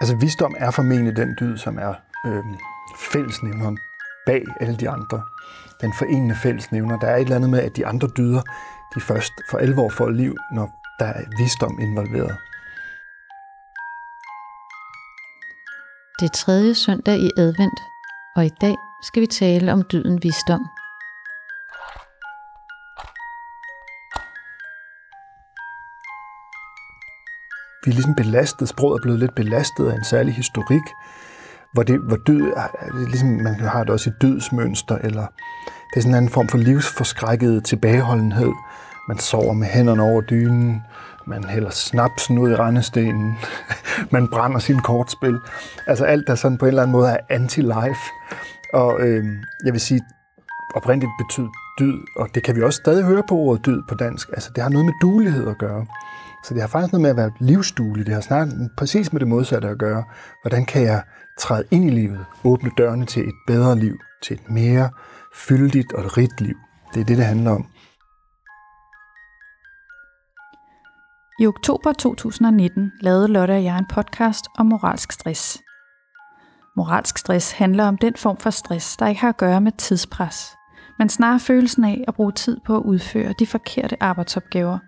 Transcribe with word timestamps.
Altså 0.00 0.16
visdom 0.16 0.54
er 0.58 0.70
formentlig 0.70 1.16
den 1.16 1.36
dyd, 1.40 1.56
som 1.56 1.78
er 1.78 1.94
øh, 2.26 2.44
fællesnævneren 3.12 3.78
bag 4.26 4.44
alle 4.60 4.76
de 4.76 4.90
andre. 4.90 5.22
Den 5.80 5.92
forenende 5.98 6.34
fællesnævner. 6.34 6.98
Der 6.98 7.06
er 7.06 7.16
et 7.16 7.20
eller 7.20 7.36
andet 7.36 7.50
med, 7.50 7.58
at 7.58 7.76
de 7.76 7.86
andre 7.86 8.08
dyder, 8.16 8.42
de 8.94 9.00
først 9.00 9.32
for 9.50 9.58
alvor 9.58 9.88
får 9.88 10.08
liv, 10.08 10.36
når 10.52 10.70
der 10.98 11.06
er 11.06 11.24
visdom 11.38 11.78
involveret. 11.80 12.36
Det 16.20 16.26
er 16.26 16.34
tredje 16.34 16.74
søndag 16.74 17.18
i 17.18 17.30
advent, 17.36 17.80
og 18.36 18.46
i 18.46 18.52
dag 18.60 18.76
skal 19.02 19.22
vi 19.22 19.26
tale 19.26 19.72
om 19.72 19.82
dyden 19.92 20.22
visdom. 20.22 20.66
Vi 27.88 27.92
er 27.92 27.94
ligesom 27.94 28.14
belastet, 28.14 28.68
sproget 28.68 28.98
er 28.98 29.02
blevet 29.02 29.18
lidt 29.18 29.34
belastet 29.34 29.90
af 29.90 29.94
en 29.94 30.04
særlig 30.04 30.34
historik, 30.34 30.82
hvor, 31.72 31.82
det, 31.82 32.00
hvor 32.00 32.16
død, 32.16 32.52
ligesom 33.08 33.28
man 33.28 33.54
har 33.54 33.84
det 33.84 33.90
også 33.90 34.10
i 34.10 34.12
dødsmønster, 34.20 34.98
eller 34.98 35.26
det 35.66 35.96
er 35.96 36.00
sådan 36.00 36.10
en 36.10 36.16
anden 36.16 36.30
form 36.30 36.48
for 36.48 36.58
livsforskrækket 36.58 37.64
tilbageholdenhed. 37.64 38.52
Man 39.08 39.18
sover 39.18 39.52
med 39.52 39.66
hænderne 39.66 40.02
over 40.02 40.20
dynen, 40.20 40.82
man 41.26 41.44
hælder 41.44 41.70
snapsen 41.70 42.38
ud 42.38 42.50
i 42.50 42.54
rendestenen, 42.54 43.38
man 44.12 44.28
brænder 44.28 44.58
sin 44.58 44.78
kortspil. 44.78 45.38
Altså 45.86 46.04
alt, 46.04 46.26
der 46.26 46.34
sådan 46.34 46.58
på 46.58 46.64
en 46.64 46.68
eller 46.68 46.82
anden 46.82 46.92
måde 46.92 47.08
er 47.08 47.18
anti-life. 47.30 48.12
Og 48.72 49.00
øh, 49.00 49.24
jeg 49.64 49.72
vil 49.72 49.80
sige, 49.80 50.00
oprindeligt 50.74 51.12
betyder 51.18 51.50
dyd, 51.80 51.98
og 52.16 52.28
det 52.34 52.42
kan 52.42 52.56
vi 52.56 52.62
også 52.62 52.76
stadig 52.76 53.04
høre 53.04 53.22
på 53.28 53.34
ordet 53.34 53.66
dyd 53.66 53.82
på 53.88 53.94
dansk. 53.94 54.28
Altså 54.28 54.50
det 54.54 54.62
har 54.62 54.70
noget 54.70 54.84
med 54.84 54.94
dulighed 55.02 55.48
at 55.48 55.58
gøre. 55.58 55.86
Så 56.44 56.54
det 56.54 56.60
har 56.60 56.68
faktisk 56.68 56.92
noget 56.92 57.02
med 57.02 57.10
at 57.10 57.16
være 57.16 57.30
livsduelig. 57.40 58.06
Det 58.06 58.14
har 58.14 58.20
snart 58.20 58.48
præcis 58.76 59.12
med 59.12 59.20
det 59.20 59.28
modsatte 59.28 59.68
at 59.68 59.78
gøre. 59.78 60.04
Hvordan 60.42 60.64
kan 60.64 60.82
jeg 60.82 61.02
træde 61.38 61.64
ind 61.70 61.84
i 61.84 61.90
livet, 61.90 62.24
åbne 62.44 62.70
dørene 62.78 63.06
til 63.06 63.28
et 63.28 63.34
bedre 63.46 63.78
liv, 63.78 63.98
til 64.22 64.34
et 64.34 64.50
mere 64.50 64.90
fyldigt 65.34 65.92
og 65.92 66.16
rigt 66.16 66.40
liv. 66.40 66.56
Det 66.94 67.00
er 67.00 67.04
det, 67.04 67.16
det 67.16 67.26
handler 67.26 67.50
om. 67.50 67.66
I 71.40 71.46
oktober 71.46 71.92
2019 71.92 72.92
lavede 73.00 73.28
Lotte 73.28 73.52
og 73.52 73.64
jeg 73.64 73.78
en 73.78 73.86
podcast 73.86 74.44
om 74.58 74.66
moralsk 74.66 75.12
stress. 75.12 75.58
Moralsk 76.76 77.18
stress 77.18 77.52
handler 77.52 77.84
om 77.84 77.98
den 77.98 78.14
form 78.16 78.36
for 78.36 78.50
stress, 78.50 78.96
der 78.96 79.06
ikke 79.06 79.20
har 79.20 79.28
at 79.28 79.36
gøre 79.36 79.60
med 79.60 79.72
tidspres, 79.72 80.56
men 80.98 81.08
snarere 81.08 81.40
følelsen 81.40 81.84
af 81.84 82.04
at 82.08 82.14
bruge 82.14 82.32
tid 82.32 82.60
på 82.66 82.76
at 82.76 82.82
udføre 82.82 83.34
de 83.38 83.46
forkerte 83.46 84.02
arbejdsopgaver, 84.02 84.78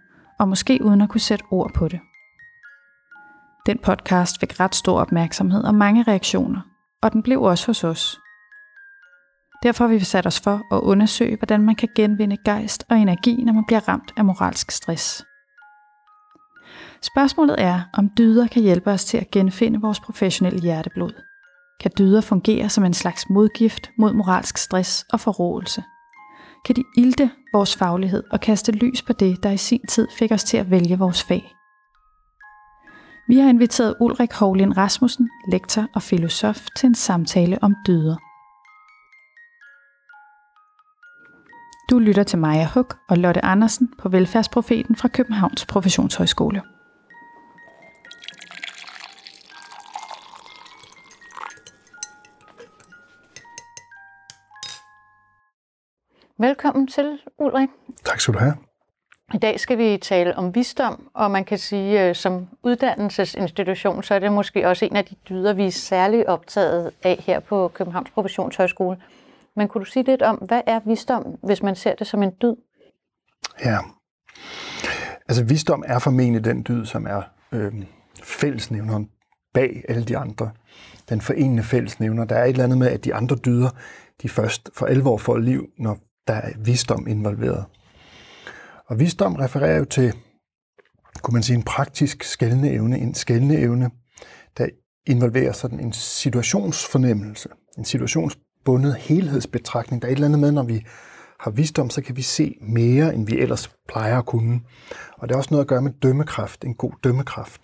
og 0.41 0.48
måske 0.48 0.78
uden 0.84 1.00
at 1.00 1.08
kunne 1.08 1.20
sætte 1.20 1.44
ord 1.50 1.74
på 1.74 1.88
det. 1.88 2.00
Den 3.66 3.78
podcast 3.78 4.41
fik 4.41 4.60
ret 4.60 4.74
stor 4.74 5.00
opmærksomhed 5.00 5.64
og 5.64 5.74
mange 5.74 6.02
reaktioner, 6.02 6.60
og 7.02 7.12
den 7.12 7.22
blev 7.22 7.42
også 7.42 7.66
hos 7.66 7.84
os. 7.84 8.20
Derfor 9.62 9.86
har 9.86 9.94
vi 9.94 10.05
sat 10.05 10.27
os 10.27 10.41
for 10.41 10.74
at 10.74 10.80
undersøge, 10.80 11.36
hvordan 11.36 11.62
man 11.62 11.74
kan 11.74 11.88
genvinde 11.97 12.36
gejst 12.44 12.84
og 12.91 12.98
energi, 12.98 13.44
når 13.44 13.52
man 13.52 13.64
bliver 13.66 13.88
ramt 13.88 14.12
af 14.16 14.24
moralsk 14.24 14.70
stress. 14.70 15.24
Spørgsmålet 17.02 17.62
er, 17.62 17.80
om 17.92 18.10
dyder 18.19 18.47
kan 18.47 18.62
hjælpe 18.62 18.91
os 18.91 19.04
til 19.04 19.19
at 19.19 19.30
genfinde 19.30 19.80
vores 19.80 20.00
professionelle 20.00 20.60
hjerteblod. 20.60 21.12
Kan 21.80 21.91
dyder 21.98 22.20
fungere 22.20 22.69
som 22.69 22.84
en 22.84 22.94
slags 22.94 23.30
modgift 23.30 23.91
mod 23.98 24.12
moralsk 24.12 24.58
stress 24.58 25.06
og 25.12 25.20
forråelse? 25.20 25.82
Kan 26.64 26.77
de 26.77 26.84
ilte 26.97 27.30
vores 27.53 27.77
faglighed 27.77 28.22
og 28.30 28.41
kaste 28.41 28.72
lys 28.72 29.03
på 29.03 29.12
det, 29.12 29.42
der 29.42 29.50
i 29.50 29.56
sin 29.56 29.86
tid 29.86 30.08
fik 30.19 30.33
os 30.33 30.44
til 30.44 30.56
at 30.56 30.70
vælge 30.70 30.98
vores 30.98 31.22
fag? 31.22 31.55
Vi 33.28 33.39
har 33.39 33.48
inviteret 33.48 33.97
Ulrik 34.00 34.33
Hovlind 34.33 34.77
Rasmussen, 34.77 35.31
lektor 35.53 35.87
og 35.94 36.03
filosof, 36.03 36.66
til 36.76 36.87
en 36.87 36.94
samtale 36.94 37.59
om 37.62 37.75
dyder. 37.87 38.16
Du 41.91 41.99
lytter 41.99 42.22
til 42.22 42.38
Maja 42.38 42.69
Huk 42.75 42.97
og 43.09 43.16
Lotte 43.16 43.44
Andersen 43.44 43.93
på 43.99 44.09
Velfærdsprofeten 44.09 44.97
fra 44.97 45.09
Københavns 45.09 45.66
Professionshøjskole. 45.66 46.62
Velkommen 56.40 56.86
til, 56.86 57.18
Ulrik. 57.38 57.68
Tak 58.04 58.20
skal 58.20 58.34
du 58.34 58.38
have. 58.38 58.54
I 59.34 59.38
dag 59.38 59.60
skal 59.60 59.78
vi 59.78 59.98
tale 60.02 60.36
om 60.36 60.54
visdom, 60.54 61.10
og 61.14 61.30
man 61.30 61.44
kan 61.44 61.58
sige, 61.58 62.00
at 62.00 62.08
øh, 62.08 62.14
som 62.14 62.48
uddannelsesinstitution, 62.62 64.02
så 64.02 64.14
er 64.14 64.18
det 64.18 64.32
måske 64.32 64.68
også 64.68 64.84
en 64.84 64.96
af 64.96 65.04
de 65.04 65.14
dyder, 65.28 65.52
vi 65.52 65.66
er 65.66 65.70
særligt 65.70 66.26
optaget 66.26 66.92
af 67.02 67.16
her 67.26 67.40
på 67.40 67.68
Københavns 67.74 68.10
Professionshøjskole. 68.10 68.96
Men 69.56 69.68
kunne 69.68 69.84
du 69.84 69.90
sige 69.90 70.02
lidt 70.02 70.22
om, 70.22 70.36
hvad 70.36 70.60
er 70.66 70.80
visdom, 70.86 71.22
hvis 71.42 71.62
man 71.62 71.76
ser 71.76 71.94
det 71.94 72.06
som 72.06 72.22
en 72.22 72.32
dyd? 72.42 72.54
Ja, 73.64 73.78
altså 75.28 75.44
visdom 75.44 75.84
er 75.86 75.98
formentlig 75.98 76.44
den 76.44 76.64
dyd, 76.68 76.84
som 76.84 77.06
er 77.06 77.22
øh, 77.52 77.72
fællesnævneren 78.22 79.10
bag 79.54 79.84
alle 79.88 80.04
de 80.04 80.18
andre. 80.18 80.50
Den 81.08 81.20
forenende 81.20 81.62
fællesnævner. 81.62 82.24
Der 82.24 82.36
er 82.36 82.44
et 82.44 82.50
eller 82.50 82.64
andet 82.64 82.78
med, 82.78 82.88
at 82.88 83.04
de 83.04 83.14
andre 83.14 83.36
dyder, 83.36 83.70
de 84.22 84.28
først 84.28 84.70
for 84.74 84.86
alvor 84.86 85.16
får 85.16 85.38
liv, 85.38 85.70
når 85.78 85.98
der 86.30 86.36
er 86.36 86.50
visdom 86.58 87.06
involveret. 87.06 87.64
Og 88.86 88.98
visdom 88.98 89.34
refererer 89.34 89.78
jo 89.78 89.84
til, 89.84 90.12
kunne 91.22 91.32
man 91.32 91.42
sige, 91.42 91.56
en 91.56 91.62
praktisk 91.62 92.22
skældende 92.22 92.70
evne, 92.70 92.98
en 92.98 93.14
skældende 93.14 93.58
evne, 93.58 93.91
der 94.58 94.69
involverer 95.06 95.52
sådan 95.52 95.80
en 95.80 95.92
situationsfornemmelse, 95.92 97.48
en 97.78 97.84
situationsbundet 97.84 98.94
helhedsbetragtning. 98.94 100.02
Der 100.02 100.08
er 100.08 100.12
et 100.12 100.16
eller 100.16 100.26
andet 100.26 100.40
med, 100.40 100.52
når 100.52 100.62
vi 100.62 100.86
har 101.40 101.50
visdom, 101.50 101.90
så 101.90 102.02
kan 102.02 102.16
vi 102.16 102.22
se 102.22 102.56
mere, 102.60 103.14
end 103.14 103.26
vi 103.26 103.38
ellers 103.38 103.70
plejer 103.88 104.19
at 104.19 104.26
kunne. 104.26 104.60
Og 105.19 105.28
det 105.28 105.34
er 105.34 105.38
også 105.38 105.50
noget 105.50 105.64
at 105.64 105.69
gøre 105.69 105.82
med 105.82 105.92
dømmekraft, 106.02 106.64
en 106.64 106.74
god 106.74 106.92
dømmekraft. 107.04 107.60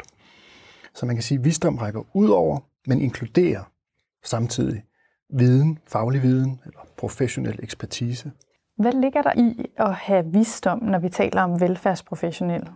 Så 0.94 1.06
man 1.06 1.16
kan 1.16 1.22
sige, 1.22 1.38
at 1.38 1.44
visdom 1.44 1.76
rækker 1.76 2.16
ud 2.16 2.28
over, 2.28 2.60
men 2.87 3.00
inkluderer 3.00 3.62
samtidig 4.25 4.82
viden, 5.34 5.78
faglig 5.87 6.22
viden 6.22 6.60
eller 6.65 6.81
professionel 6.99 7.59
ekspertise. 7.62 8.32
Hvad 8.78 8.92
ligger 8.92 9.22
der 9.22 9.32
i 9.37 9.70
at 9.76 9.94
have 9.94 10.25
visdom, 10.32 10.82
når 10.82 10.98
vi 10.98 11.09
taler 11.09 11.42
om 11.42 11.60
velfærdsprofessionelle? 11.60 12.66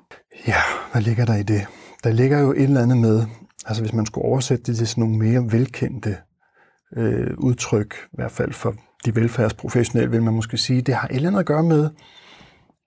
Ja, 0.47 0.61
hvad 0.93 1.03
ligger 1.03 1.25
der 1.25 1.35
i 1.35 1.43
det? 1.43 1.67
Der 2.05 2.13
ligger 2.13 2.39
jo 2.39 2.53
et 2.53 2.63
eller 2.63 2.83
andet 2.83 2.99
med, 2.99 3.27
altså 3.67 3.83
hvis 3.83 3.93
man 3.93 4.07
skulle 4.07 4.25
oversætte 4.25 4.65
det 4.65 4.77
til 4.77 4.89
sådan 4.89 5.05
nogle 5.05 5.19
mere 5.19 5.53
velkendte 5.53 6.17
øh, 6.97 7.31
udtryk, 7.39 7.95
i 8.13 8.17
hvert 8.17 8.33
fald 8.33 8.53
for 8.53 8.75
de 9.05 9.17
velfærdsprofessionelle, 9.17 10.11
vil 10.11 10.23
man 10.23 10.35
måske 10.35 10.57
sige, 10.57 10.83
det 10.83 10.95
har 10.95 11.09
et 11.09 11.17
eller 11.17 11.29
andet 11.29 11.41
at 11.41 11.47
gøre 11.47 11.63
med 11.63 11.91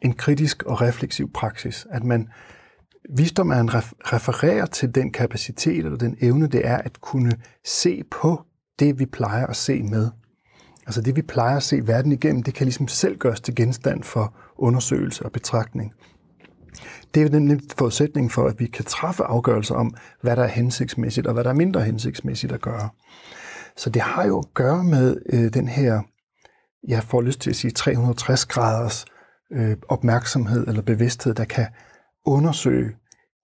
en 0.02 0.14
kritisk 0.14 0.64
og 0.64 0.82
refleksiv 0.82 1.32
praksis. 1.34 1.88
At 1.90 2.04
man, 2.04 2.30
visdom 3.10 3.52
er 3.52 3.60
en 3.60 3.70
refererer 4.14 4.66
til 4.66 4.96
den 4.96 5.12
kapacitet 5.12 5.86
eller 5.86 5.98
den 5.98 6.18
evne, 6.22 6.48
det 6.48 6.68
er 6.68 6.78
at 6.78 7.02
kunne 7.02 7.32
se 7.66 8.04
på 8.12 8.42
det, 8.80 9.00
vi 9.00 9.06
plejer 9.06 9.48
at 9.48 9.56
se 9.56 9.84
med. 9.84 10.10
Altså 10.86 11.02
det, 11.02 11.16
vi 11.16 11.22
plejer 11.22 11.58
at 11.58 11.64
se 11.64 11.88
verden 11.88 12.12
igennem, 12.12 12.44
det 12.44 12.54
kan 12.54 12.66
ligesom 12.66 12.88
selv 12.88 13.18
gøres 13.18 13.42
til 13.42 13.56
genstand 13.56 14.04
for 14.04 14.36
undersøgelse 14.58 15.26
og 15.26 15.32
betragtning. 15.32 15.94
Det 17.14 17.24
er 17.24 17.30
nemlig 17.30 17.60
forudsætningen 17.78 18.30
for, 18.30 18.48
at 18.48 18.60
vi 18.60 18.66
kan 18.66 18.86
træffe 18.86 19.24
afgørelser 19.24 19.76
om, 19.76 19.96
hvad 20.22 20.36
der 20.36 20.44
er 20.44 20.48
hensigtsmæssigt 20.48 21.28
og 21.28 21.34
hvad 21.34 21.44
der 21.44 21.50
er 21.50 21.54
mindre 21.54 21.84
hensigtsmæssigt 21.84 22.52
at 22.52 22.62
gøre. 22.62 22.90
Så 23.78 23.90
det 23.90 24.02
har 24.02 24.26
jo 24.26 24.40
at 24.40 24.54
gøre 24.54 24.84
med 24.84 25.18
øh, 25.34 25.54
den 25.54 25.68
her, 25.68 26.02
jeg 26.88 27.04
får 27.04 27.22
lyst 27.22 27.40
til 27.40 27.50
at 27.50 27.56
sige 27.56 27.72
360 27.72 28.46
graders 28.46 29.06
øh, 29.52 29.78
opmærksomhed 29.90 30.68
eller 30.68 30.82
bevidsthed, 30.82 31.34
der 31.34 31.46
kan 31.46 31.68
undersøge 32.26 32.92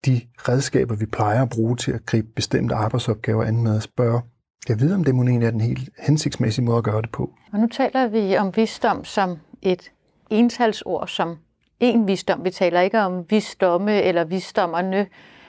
de 0.06 0.22
redskaber, 0.38 0.96
vi 0.96 1.06
plejer 1.06 1.42
at 1.42 1.50
bruge 1.50 1.75
til 1.75 1.92
at 1.92 2.06
gribe 2.06 2.28
bestemte 2.36 2.75
arbejdsopgaver 2.75 3.44
an 3.44 3.63
med 3.63 3.75
at 3.75 3.84
spørge, 3.84 4.22
jeg 4.70 4.80
ved, 4.80 4.94
om 4.94 5.04
det 5.04 5.16
måske 5.16 5.46
er 5.46 5.52
den 5.52 5.62
helt 5.62 5.90
hensigtsmæssige 6.00 6.66
måde 6.66 6.78
at 6.78 6.84
gøre 6.84 7.02
det 7.02 7.12
på. 7.12 7.34
Og 7.54 7.60
nu 7.60 7.68
taler 7.68 8.08
vi 8.08 8.38
om 8.38 8.56
visdom 8.56 9.06
som 9.06 9.38
et 9.62 9.92
entalsord, 10.30 11.08
som 11.08 11.38
en 11.80 12.08
visdom. 12.08 12.46
Vi 12.46 12.50
taler 12.50 12.82
ikke 12.82 13.00
om 13.00 13.26
visdomme 13.30 14.02
eller 14.02 14.24
visdommerne, 14.24 15.08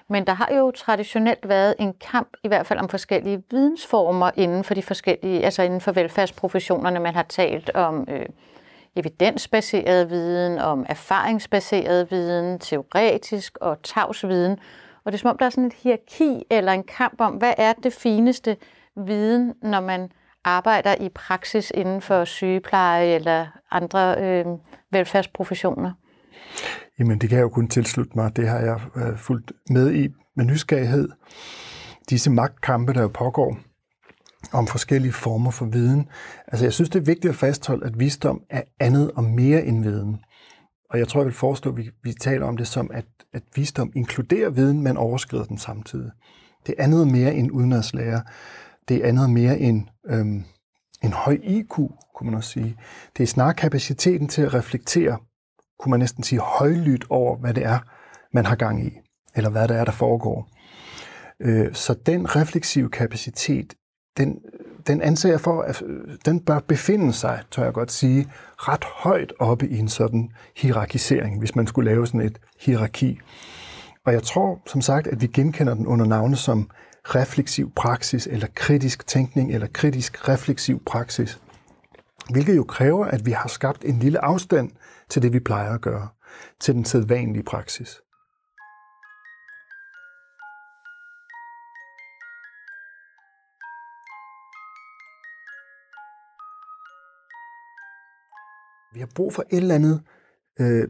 men 0.08 0.26
der 0.26 0.32
har 0.32 0.54
jo 0.54 0.70
traditionelt 0.70 1.48
været 1.48 1.74
en 1.78 1.94
kamp, 2.10 2.28
i 2.44 2.48
hvert 2.48 2.66
fald 2.66 2.78
om 2.78 2.88
forskellige 2.88 3.42
vidensformer 3.50 4.30
inden 4.36 4.64
for 4.64 4.74
de 4.74 4.82
forskellige, 4.82 5.44
altså 5.44 5.62
inden 5.62 5.80
for 5.80 5.92
velfærdsprofessionerne. 5.92 7.00
Man 7.00 7.14
har 7.14 7.22
talt 7.22 7.70
om 7.70 8.06
øh, 8.10 8.26
evidensbaseret 8.96 10.10
viden, 10.10 10.58
om 10.58 10.86
erfaringsbaseret 10.88 12.10
viden, 12.10 12.58
teoretisk 12.58 13.58
og 13.60 13.82
tavs 13.82 14.28
viden. 14.28 14.58
Og 15.04 15.12
det 15.12 15.18
er 15.18 15.20
som 15.20 15.30
om, 15.30 15.38
der 15.38 15.46
er 15.46 15.50
sådan 15.50 15.64
et 15.64 15.74
hierarki 15.82 16.44
eller 16.50 16.72
en 16.72 16.82
kamp 16.82 17.20
om, 17.20 17.32
hvad 17.32 17.52
er 17.56 17.72
det 17.72 17.92
fineste 17.92 18.56
viden, 18.96 19.54
når 19.62 19.80
man 19.80 20.10
arbejder 20.44 20.94
i 20.94 21.08
praksis 21.08 21.72
inden 21.74 22.00
for 22.00 22.24
sygepleje 22.24 23.06
eller 23.06 23.46
andre 23.70 24.16
øh, 24.18 24.46
velfærdsprofessioner? 24.92 25.92
Jamen, 26.98 27.18
det 27.18 27.28
kan 27.28 27.38
jeg 27.38 27.42
jo 27.42 27.48
kun 27.48 27.68
tilslutte 27.68 28.12
mig. 28.14 28.36
Det 28.36 28.48
har 28.48 28.58
jeg 28.58 28.80
øh, 28.96 29.18
fulgt 29.18 29.52
med 29.70 29.94
i 29.94 30.08
med 30.36 30.44
nysgerrighed. 30.44 31.08
disse 32.10 32.30
magtkampe, 32.30 32.92
der 32.92 33.02
jo 33.02 33.08
pågår 33.08 33.58
om 34.52 34.66
forskellige 34.66 35.12
former 35.12 35.50
for 35.50 35.64
viden. 35.64 36.08
Altså 36.46 36.64
jeg 36.64 36.72
synes, 36.72 36.90
det 36.90 37.00
er 37.00 37.04
vigtigt 37.04 37.30
at 37.30 37.36
fastholde, 37.36 37.86
at 37.86 37.98
visdom 37.98 38.42
er 38.50 38.62
andet 38.80 39.10
og 39.10 39.24
mere 39.24 39.64
end 39.64 39.82
viden. 39.82 40.20
Og 40.90 40.98
jeg 40.98 41.08
tror, 41.08 41.20
jeg 41.20 41.26
vil 41.26 41.34
forestå, 41.34 41.70
at 41.70 41.76
vi, 41.76 41.90
vi 42.02 42.12
taler 42.12 42.46
om 42.46 42.56
det 42.56 42.66
som, 42.66 42.90
at, 42.94 43.04
at 43.32 43.42
visdom 43.54 43.92
inkluderer 43.96 44.50
viden, 44.50 44.82
men 44.82 44.96
overskrider 44.96 45.44
den 45.44 45.58
samtidig. 45.58 46.10
Det 46.66 46.74
er 46.78 46.84
andet 46.84 47.00
og 47.00 47.06
mere 47.06 47.34
end 47.34 47.50
udenadslære. 47.52 48.22
Det 48.90 49.04
er 49.04 49.08
andet 49.08 49.30
mere 49.30 49.58
end 49.58 49.86
øhm, 50.06 50.44
en 51.02 51.12
høj 51.12 51.38
IQ, 51.42 51.68
kunne 51.68 52.24
man 52.24 52.34
også 52.34 52.50
sige. 52.50 52.76
Det 53.16 53.22
er 53.22 53.26
snarere 53.26 53.54
kapaciteten 53.54 54.28
til 54.28 54.42
at 54.42 54.54
reflektere, 54.54 55.18
kunne 55.78 55.90
man 55.90 56.00
næsten 56.00 56.22
sige, 56.22 56.40
højlydt 56.40 57.06
over, 57.10 57.36
hvad 57.36 57.54
det 57.54 57.64
er, 57.64 57.78
man 58.32 58.46
har 58.46 58.54
gang 58.54 58.86
i, 58.86 58.90
eller 59.34 59.50
hvad 59.50 59.68
det 59.68 59.76
er, 59.76 59.84
der 59.84 59.92
foregår. 59.92 60.48
Øh, 61.40 61.74
så 61.74 61.94
den 62.06 62.36
refleksive 62.36 62.88
kapacitet, 62.88 63.74
den, 64.16 64.38
den 64.86 65.02
anser 65.02 65.30
jeg 65.30 65.40
for, 65.40 65.62
at 65.62 65.82
øh, 65.82 66.16
den 66.24 66.40
bør 66.40 66.58
befinde 66.58 67.12
sig, 67.12 67.42
tør 67.50 67.64
jeg 67.64 67.72
godt 67.72 67.92
sige, 67.92 68.28
ret 68.56 68.84
højt 68.84 69.32
oppe 69.38 69.68
i 69.68 69.78
en 69.78 69.88
sådan 69.88 70.30
hierarkisering, 70.56 71.38
hvis 71.38 71.56
man 71.56 71.66
skulle 71.66 71.90
lave 71.90 72.06
sådan 72.06 72.20
et 72.20 72.38
hierarki. 72.60 73.20
Og 74.06 74.12
jeg 74.12 74.22
tror, 74.22 74.62
som 74.66 74.80
sagt, 74.80 75.06
at 75.06 75.22
vi 75.22 75.26
genkender 75.26 75.74
den 75.74 75.86
under 75.86 76.06
navne 76.06 76.36
som 76.36 76.70
refleksiv 77.14 77.72
praksis, 77.76 78.26
eller 78.26 78.46
kritisk 78.54 79.06
tænkning, 79.06 79.54
eller 79.54 79.66
kritisk 79.66 80.28
refleksiv 80.28 80.84
praksis. 80.84 81.40
Hvilket 82.30 82.56
jo 82.56 82.64
kræver, 82.64 83.06
at 83.06 83.26
vi 83.26 83.30
har 83.30 83.48
skabt 83.48 83.84
en 83.84 83.98
lille 83.98 84.24
afstand 84.24 84.70
til 85.08 85.22
det, 85.22 85.32
vi 85.32 85.40
plejer 85.40 85.74
at 85.74 85.80
gøre, 85.80 86.08
til 86.60 86.74
den 86.74 86.84
sædvanlige 86.84 87.42
praksis. 87.42 88.00
Vi 98.92 99.00
har 99.00 99.10
brug 99.14 99.34
for 99.34 99.42
et 99.50 99.56
eller 99.56 99.74
andet, 99.74 100.02
øh, 100.60 100.88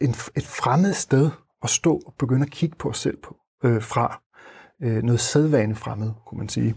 en, 0.00 0.10
et 0.36 0.46
fremmed 0.46 0.92
sted 0.92 1.30
at 1.62 1.70
stå 1.70 2.00
og 2.06 2.14
begynde 2.18 2.42
at 2.42 2.50
kigge 2.50 2.76
på 2.76 2.88
os 2.88 2.98
selv 2.98 3.16
på, 3.16 3.36
øh, 3.64 3.82
fra. 3.82 4.22
Øh, 4.82 5.02
noget 5.02 5.20
sædvane 5.20 5.74
fremmed, 5.74 6.10
kunne 6.26 6.38
man 6.38 6.48
sige. 6.48 6.74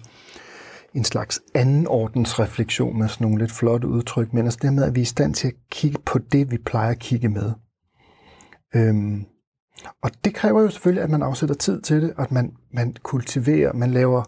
En 0.93 1.03
slags 1.03 1.41
andenordens 1.55 2.39
refleksion 2.39 2.97
med 2.99 3.07
sådan 3.07 3.25
nogle 3.25 3.39
lidt 3.39 3.51
flotte 3.51 3.87
udtryk, 3.87 4.33
men 4.33 4.45
altså 4.45 4.59
dermed, 4.61 4.83
at 4.83 4.95
vi 4.95 4.99
er 4.99 5.03
i 5.03 5.05
stand 5.05 5.33
til 5.33 5.47
at 5.47 5.53
kigge 5.71 5.97
på 6.05 6.19
det, 6.19 6.51
vi 6.51 6.57
plejer 6.57 6.91
at 6.91 6.99
kigge 6.99 7.29
med. 7.29 7.51
Øhm, 8.75 9.25
og 10.01 10.11
det 10.25 10.33
kræver 10.33 10.61
jo 10.61 10.69
selvfølgelig, 10.69 11.03
at 11.03 11.09
man 11.09 11.21
afsætter 11.21 11.55
tid 11.55 11.81
til 11.81 12.01
det, 12.01 12.13
at 12.17 12.31
man, 12.31 12.55
man 12.71 12.95
kultiverer, 13.03 13.73
man 13.73 13.91
laver 13.91 14.23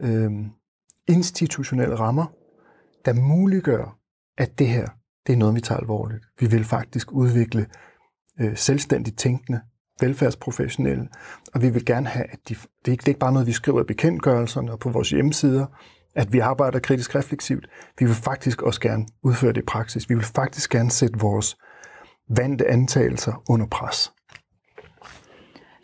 øhm, 0.00 0.50
institutionelle 1.08 1.94
rammer, 1.94 2.26
der 3.04 3.12
muliggør, 3.12 3.98
at 4.38 4.58
det 4.58 4.68
her, 4.68 4.86
det 5.26 5.32
er 5.32 5.36
noget, 5.36 5.54
vi 5.54 5.60
tager 5.60 5.78
alvorligt. 5.80 6.24
Vi 6.40 6.46
vil 6.46 6.64
faktisk 6.64 7.12
udvikle 7.12 7.66
øh, 8.40 8.56
selvstændigt 8.56 9.18
tænkende, 9.18 9.60
velfærdsprofessionelle, 10.02 11.08
og 11.54 11.62
vi 11.62 11.70
vil 11.70 11.84
gerne 11.84 12.06
have, 12.06 12.24
at 12.32 12.38
de, 12.48 12.54
det, 12.54 12.68
er 12.86 12.90
ikke, 12.90 13.00
det 13.00 13.08
er 13.08 13.10
ikke 13.10 13.20
bare 13.20 13.32
noget, 13.32 13.46
vi 13.46 13.52
skriver 13.52 13.80
i 13.80 13.84
bekendtgørelserne 13.84 14.72
og 14.72 14.78
på 14.78 14.90
vores 14.90 15.10
hjemmesider, 15.10 15.66
at 16.14 16.32
vi 16.32 16.38
arbejder 16.38 16.78
kritisk 16.78 17.14
refleksivt. 17.14 17.68
Vi 17.98 18.04
vil 18.04 18.14
faktisk 18.14 18.62
også 18.62 18.80
gerne 18.80 19.06
udføre 19.22 19.52
det 19.52 19.60
i 19.60 19.64
praksis. 19.64 20.08
Vi 20.08 20.14
vil 20.14 20.24
faktisk 20.24 20.70
gerne 20.70 20.90
sætte 20.90 21.18
vores 21.18 21.56
vante 22.28 22.68
antagelser 22.68 23.42
under 23.48 23.66
pres. 23.66 24.12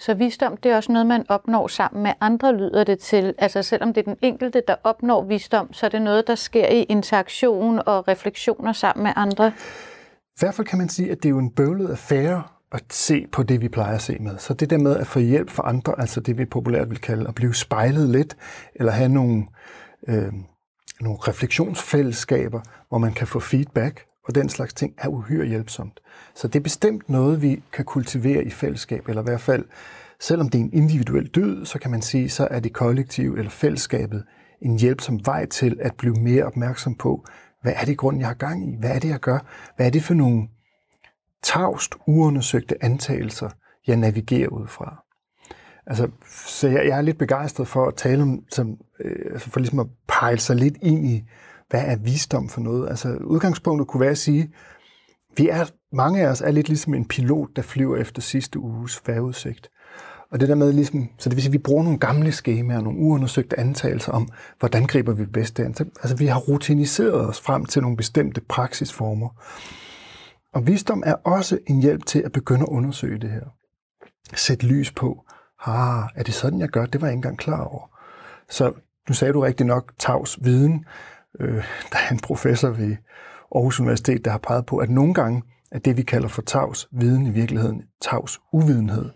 Så 0.00 0.14
visdom, 0.14 0.56
det 0.56 0.72
er 0.72 0.76
også 0.76 0.92
noget, 0.92 1.06
man 1.06 1.24
opnår 1.28 1.66
sammen 1.66 2.02
med 2.02 2.12
andre, 2.20 2.56
lyder 2.56 2.84
det 2.84 2.98
til. 2.98 3.34
Altså 3.38 3.62
selvom 3.62 3.94
det 3.94 4.00
er 4.00 4.04
den 4.04 4.16
enkelte, 4.22 4.62
der 4.68 4.74
opnår 4.84 5.24
visdom, 5.24 5.72
så 5.72 5.86
er 5.86 5.90
det 5.90 6.02
noget, 6.02 6.26
der 6.26 6.34
sker 6.34 6.68
i 6.68 6.82
interaktion 6.82 7.80
og 7.86 8.08
refleksioner 8.08 8.72
sammen 8.72 9.02
med 9.02 9.12
andre. 9.16 9.52
I 10.08 10.40
hvert 10.40 10.54
fald 10.54 10.66
kan 10.66 10.78
man 10.78 10.88
sige, 10.88 11.10
at 11.10 11.16
det 11.16 11.24
er 11.24 11.30
jo 11.30 11.38
en 11.38 11.50
bøvlet 11.50 11.90
affære 11.90 12.42
at 12.72 12.84
se 12.90 13.26
på 13.32 13.42
det, 13.42 13.60
vi 13.60 13.68
plejer 13.68 13.94
at 13.94 14.02
se 14.02 14.16
med. 14.20 14.38
Så 14.38 14.54
det 14.54 14.70
der 14.70 14.78
med 14.78 14.96
at 14.96 15.06
få 15.06 15.18
hjælp 15.18 15.50
fra 15.50 15.68
andre, 15.68 16.00
altså 16.00 16.20
det 16.20 16.38
vi 16.38 16.44
populært 16.44 16.90
vil 16.90 17.00
kalde 17.00 17.28
at 17.28 17.34
blive 17.34 17.54
spejlet 17.54 18.08
lidt, 18.08 18.36
eller 18.74 18.92
have 18.92 19.08
nogle, 19.08 19.46
øh, 20.08 20.32
nogle 21.00 21.18
refleksionsfællesskaber, 21.18 22.60
hvor 22.88 22.98
man 22.98 23.12
kan 23.12 23.26
få 23.26 23.40
feedback, 23.40 24.04
og 24.24 24.34
den 24.34 24.48
slags 24.48 24.74
ting 24.74 24.94
er 24.98 25.08
uhyre 25.08 25.46
hjælpsomt. 25.46 26.00
Så 26.34 26.48
det 26.48 26.58
er 26.58 26.62
bestemt 26.62 27.08
noget, 27.08 27.42
vi 27.42 27.62
kan 27.72 27.84
kultivere 27.84 28.44
i 28.44 28.50
fællesskab, 28.50 29.08
eller 29.08 29.22
i 29.22 29.24
hvert 29.24 29.40
fald, 29.40 29.64
selvom 30.20 30.48
det 30.48 30.58
er 30.58 30.64
en 30.64 30.72
individuel 30.72 31.26
død, 31.26 31.66
så 31.66 31.78
kan 31.78 31.90
man 31.90 32.02
sige, 32.02 32.28
så 32.28 32.48
er 32.50 32.60
det 32.60 32.72
kollektiv 32.72 33.34
eller 33.34 33.50
fællesskabet 33.50 34.24
en 34.62 34.78
hjælpsom 34.78 35.26
vej 35.26 35.46
til 35.46 35.78
at 35.80 35.94
blive 35.94 36.14
mere 36.14 36.44
opmærksom 36.44 36.94
på, 36.94 37.24
hvad 37.62 37.72
er 37.76 37.84
det 37.84 37.98
grund, 37.98 38.18
jeg 38.18 38.26
har 38.26 38.34
gang 38.34 38.72
i? 38.72 38.76
Hvad 38.78 38.90
er 38.90 38.98
det, 38.98 39.08
jeg 39.08 39.20
gør? 39.20 39.38
Hvad 39.76 39.86
er 39.86 39.90
det 39.90 40.02
for 40.02 40.14
nogle 40.14 40.48
tavst 41.42 41.94
uundersøgte 42.06 42.84
antagelser, 42.84 43.50
jeg 43.86 43.96
navigerer 43.96 44.48
ud 44.48 44.66
fra? 44.66 45.04
Altså, 45.86 46.08
så 46.36 46.68
jeg, 46.68 46.86
jeg 46.86 46.98
er 46.98 47.02
lidt 47.02 47.18
begejstret 47.18 47.68
for 47.68 47.86
at 47.86 47.94
tale 47.94 48.22
om, 48.22 48.44
som, 48.50 48.76
øh, 49.00 49.32
altså 49.32 49.50
for 49.50 49.60
ligesom 49.60 49.78
at 49.78 49.86
pejle 50.08 50.38
sig 50.38 50.56
lidt 50.56 50.76
ind 50.82 51.06
i, 51.06 51.24
hvad 51.70 51.82
er 51.86 51.96
visdom 51.96 52.48
for 52.48 52.60
noget? 52.60 52.88
Altså, 52.88 53.16
udgangspunktet 53.16 53.88
kunne 53.88 54.00
være 54.00 54.10
at 54.10 54.18
sige, 54.18 54.52
vi 55.36 55.48
er, 55.48 55.64
mange 55.92 56.20
af 56.20 56.26
os 56.26 56.40
er 56.40 56.50
lidt 56.50 56.68
ligesom 56.68 56.94
en 56.94 57.08
pilot, 57.08 57.48
der 57.56 57.62
flyver 57.62 57.96
efter 57.96 58.22
sidste 58.22 58.58
uges 58.58 59.02
vejrudsigt. 59.06 59.70
Og 60.30 60.40
det 60.40 60.48
der 60.48 60.54
med 60.54 60.72
ligesom, 60.72 61.08
så 61.18 61.28
det 61.28 61.36
vil 61.36 61.42
sige, 61.42 61.50
at 61.50 61.52
vi 61.52 61.58
bruger 61.58 61.82
nogle 61.82 61.98
gamle 61.98 62.32
skemaer, 62.32 62.80
nogle 62.80 62.98
uundersøgte 62.98 63.60
antagelser 63.60 64.12
om, 64.12 64.28
hvordan 64.58 64.86
griber 64.86 65.12
vi 65.12 65.26
bedst 65.26 65.56
det 65.56 65.80
Altså 66.02 66.16
vi 66.16 66.26
har 66.26 66.38
rutiniseret 66.38 67.28
os 67.28 67.40
frem 67.40 67.64
til 67.64 67.82
nogle 67.82 67.96
bestemte 67.96 68.40
praksisformer. 68.40 69.28
Og 70.52 70.66
visdom 70.66 71.02
er 71.06 71.14
også 71.14 71.58
en 71.66 71.82
hjælp 71.82 72.06
til 72.06 72.18
at 72.18 72.32
begynde 72.32 72.62
at 72.62 72.68
undersøge 72.68 73.18
det 73.18 73.30
her. 73.30 73.44
Sæt 74.34 74.62
lys 74.62 74.92
på, 74.92 75.24
ah, 75.66 76.08
er 76.14 76.22
det 76.22 76.34
sådan, 76.34 76.60
jeg 76.60 76.68
gør? 76.68 76.86
Det 76.86 77.00
var 77.00 77.06
jeg 77.06 77.12
ikke 77.12 77.18
engang 77.18 77.38
klar 77.38 77.64
over. 77.64 77.98
Så 78.50 78.72
nu 79.08 79.14
sagde 79.14 79.32
du 79.32 79.40
rigtig 79.40 79.66
nok 79.66 79.92
tavs 79.98 80.38
viden. 80.44 80.84
Øh, 81.40 81.54
der 81.92 81.98
er 82.08 82.12
en 82.12 82.20
professor 82.20 82.68
ved 82.68 82.96
Aarhus 83.54 83.80
Universitet, 83.80 84.24
der 84.24 84.30
har 84.30 84.38
peget 84.38 84.66
på, 84.66 84.76
at 84.76 84.90
nogle 84.90 85.14
gange 85.14 85.42
er 85.70 85.78
det, 85.78 85.96
vi 85.96 86.02
kalder 86.02 86.28
for 86.28 86.42
tavs 86.42 86.88
viden 86.92 87.26
i 87.26 87.30
virkeligheden 87.30 87.82
tavs 88.00 88.40
uvidenhed. 88.52 89.10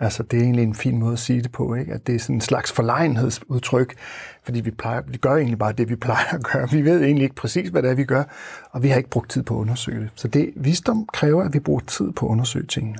Altså, 0.00 0.22
det 0.22 0.38
er 0.38 0.42
egentlig 0.42 0.62
en 0.62 0.74
fin 0.74 0.98
måde 0.98 1.12
at 1.12 1.18
sige 1.18 1.42
det 1.42 1.52
på, 1.52 1.74
ikke? 1.74 1.92
at 1.92 2.06
det 2.06 2.14
er 2.14 2.18
sådan 2.18 2.36
en 2.36 2.40
slags 2.40 2.72
forlegenhedsudtryk, 2.72 3.94
fordi 4.42 4.60
vi, 4.60 4.70
plejer, 4.70 5.02
vi 5.06 5.16
gør 5.16 5.36
egentlig 5.36 5.58
bare 5.58 5.72
det, 5.72 5.88
vi 5.88 5.96
plejer 5.96 6.34
at 6.34 6.44
gøre. 6.52 6.68
Vi 6.70 6.84
ved 6.84 7.02
egentlig 7.02 7.22
ikke 7.22 7.34
præcis, 7.34 7.68
hvad 7.68 7.82
det 7.82 7.90
er, 7.90 7.94
vi 7.94 8.04
gør, 8.04 8.24
og 8.70 8.82
vi 8.82 8.88
har 8.88 8.96
ikke 8.96 9.10
brugt 9.10 9.30
tid 9.30 9.42
på 9.42 9.54
at 9.54 9.60
undersøge 9.60 10.00
det. 10.00 10.10
Så 10.14 10.28
det, 10.28 10.52
visdom 10.56 11.06
kræver, 11.12 11.42
at 11.42 11.54
vi 11.54 11.60
bruger 11.60 11.80
tid 11.80 12.12
på 12.12 12.26
at 12.26 12.30
undersøge 12.30 12.66
tingene. 12.66 12.96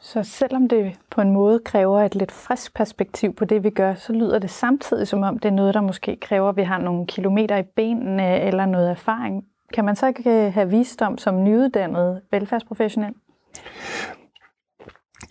Så 0.00 0.22
selvom 0.22 0.68
det 0.68 0.98
på 1.10 1.20
en 1.20 1.30
måde 1.30 1.60
kræver 1.64 2.02
et 2.02 2.14
lidt 2.14 2.32
frisk 2.32 2.74
perspektiv 2.74 3.34
på 3.34 3.44
det, 3.44 3.64
vi 3.64 3.70
gør, 3.70 3.94
så 3.94 4.12
lyder 4.12 4.38
det 4.38 4.50
samtidig 4.50 5.08
som 5.08 5.22
om, 5.22 5.38
det 5.38 5.48
er 5.48 5.52
noget, 5.52 5.74
der 5.74 5.80
måske 5.80 6.16
kræver, 6.20 6.48
at 6.48 6.56
vi 6.56 6.62
har 6.62 6.78
nogle 6.78 7.06
kilometer 7.06 7.56
i 7.56 7.62
benene 7.62 8.40
eller 8.40 8.66
noget 8.66 8.90
erfaring. 8.90 9.44
Kan 9.74 9.84
man 9.84 9.96
så 9.96 10.06
ikke 10.06 10.46
øh, 10.46 10.52
have 10.52 10.70
visdom 10.70 11.18
som 11.18 11.44
nyuddannet 11.44 12.20
velfærdsprofessionel? 12.30 13.14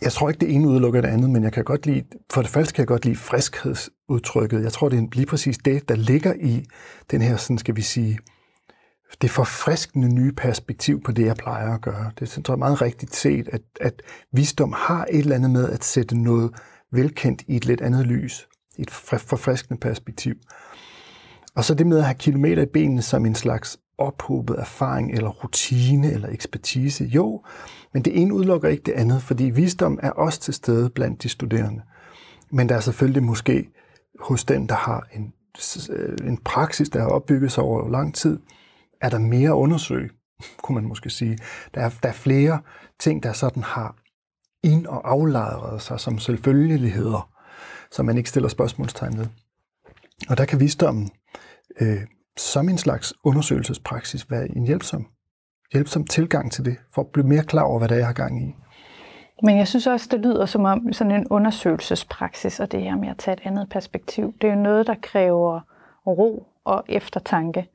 Jeg 0.02 0.12
tror 0.12 0.30
ikke, 0.30 0.40
det 0.40 0.56
ene 0.56 0.68
udelukker 0.68 1.02
det 1.02 1.08
andet, 1.08 1.30
men 1.30 1.44
jeg 1.44 1.54
kan 1.54 1.64
godt 1.64 1.86
lide, 1.86 2.04
for 2.32 2.42
det 2.42 2.52
første 2.52 2.74
kan 2.74 2.82
jeg 2.82 2.88
godt 2.88 3.06
lide 3.06 3.16
friskhedsudtrykket. 3.16 4.64
Jeg 4.64 4.74
tror, 4.74 4.90
det 4.90 5.00
er 5.00 5.08
lige 5.14 5.26
præcis 5.26 5.58
det, 5.58 5.90
der 5.90 5.96
ligger 5.96 6.34
i 6.34 6.66
den 7.12 7.22
her, 7.22 7.38
sådan 7.38 7.58
skal 7.58 7.76
vi 7.76 7.82
sige, 7.82 8.20
det 9.22 9.32
forfriskende 9.32 10.16
nye 10.16 10.32
perspektiv 10.32 11.04
på 11.04 11.12
det, 11.12 11.26
jeg 11.26 11.36
plejer 11.36 11.74
at 11.74 11.82
gøre. 11.82 12.12
Det 12.20 12.30
tror 12.46 12.54
jeg 12.54 12.60
meget 12.60 12.82
rigtigt 12.82 13.16
set, 13.16 13.50
at, 13.52 13.62
at 13.82 14.02
visdom 14.32 14.74
har 14.74 15.06
et 15.10 15.20
eller 15.20 15.36
andet 15.36 15.52
med 15.52 15.70
at 15.70 15.84
sætte 15.84 16.18
noget 16.18 16.52
velkendt 16.92 17.44
i 17.48 17.56
et 17.56 17.66
lidt 17.66 17.82
andet 17.82 18.08
lys. 18.08 18.48
Et 18.78 18.92
forfriskende 18.92 19.80
perspektiv. 19.80 20.36
Og 21.56 21.66
så 21.66 21.74
det 21.74 21.88
med 21.88 21.98
at 21.98 22.04
have 22.04 22.16
kilometer 22.16 22.64
i 22.64 22.66
benene 22.74 23.02
som 23.02 23.26
en 23.26 23.36
slags 23.36 23.80
ophobet 24.00 24.56
erfaring 24.60 25.12
eller 25.12 25.30
rutine 25.30 26.12
eller 26.12 26.30
ekspertise. 26.30 27.06
Jo, 27.06 27.44
men 27.94 28.04
det 28.04 28.22
ene 28.22 28.34
udelukker 28.34 28.70
ikke 28.70 28.84
det 28.84 28.92
andet, 28.92 29.22
fordi 29.22 29.44
visdom 29.44 30.00
er 30.02 30.12
også 30.12 30.40
til 30.40 30.54
stede 30.54 30.90
blandt 30.90 31.24
de 31.24 31.30
studerende. 31.30 31.82
Men 32.52 32.70
der 32.70 32.76
er 32.76 32.80
selvfølgelig 32.80 33.24
måske 33.24 33.70
hos 34.20 34.44
den, 34.44 34.70
der 34.70 34.76
har 34.76 35.08
en, 35.14 35.34
øh, 35.90 36.28
en 36.28 36.38
praksis, 36.38 36.90
der 36.90 37.02
har 37.02 37.08
opbygget 37.08 37.52
sig 37.52 37.64
over 37.64 37.90
lang 37.90 38.16
tid, 38.16 38.40
er 39.02 39.10
der 39.10 39.20
mere 39.20 39.50
at 39.50 39.56
undersøge, 39.56 40.10
kunne 40.64 40.76
man 40.76 40.88
måske 40.88 41.10
sige. 41.10 41.38
Der 41.76 41.82
er, 41.82 41.90
der 42.04 42.10
er 42.10 42.14
flere 42.14 42.60
ting, 43.00 43.24
der 43.24 43.34
sådan 43.34 43.64
har 43.64 43.96
ind- 44.64 44.88
og 44.88 45.12
aflejret 45.12 45.82
sig 45.82 46.00
som 46.00 46.20
selvfølgeligheder, 46.20 47.30
som 47.92 48.06
man 48.06 48.18
ikke 48.18 48.30
stiller 48.30 48.50
spørgsmålstegn 48.50 49.18
ved. 49.18 49.28
Og 50.30 50.38
der 50.38 50.46
kan 50.46 50.60
visdommen 50.60 51.10
øh, 51.82 52.02
som 52.40 52.70
en 52.70 52.78
slags 52.78 53.14
undersøgelsespraksis 53.24 54.32
være 54.32 54.48
en 54.56 54.66
hjælpsom, 54.66 55.08
hjælpsom 55.74 56.04
tilgang 56.04 56.52
til 56.52 56.66
det, 56.66 56.78
for 56.94 57.02
at 57.02 57.08
blive 57.08 57.28
mere 57.28 57.44
klar 57.44 57.64
over, 57.64 57.80
hvad 57.80 57.88
det 57.88 57.96
er, 57.96 58.00
jeg 58.00 58.08
har 58.08 58.14
gang 58.14 58.44
i. 58.44 58.56
Men 59.44 59.58
jeg 59.58 59.68
synes 59.68 59.88
også, 59.88 60.08
det 60.12 60.20
lyder 60.20 60.46
som 60.46 60.66
om 60.66 60.94
sådan 60.94 61.12
en 61.12 61.28
undersøgelsespraksis, 61.28 62.60
og 62.60 62.72
det 62.72 62.82
her 62.82 62.96
med 62.96 63.10
at 63.10 63.18
tage 63.18 63.34
et 63.34 63.42
andet 63.44 63.70
perspektiv, 63.70 64.34
det 64.42 64.50
er 64.50 64.54
jo 64.54 64.62
noget, 64.62 64.88
der 64.88 64.96
kræver 65.02 65.60
ro 66.08 66.48
og 66.66 66.84
eftertanke. 66.88 67.68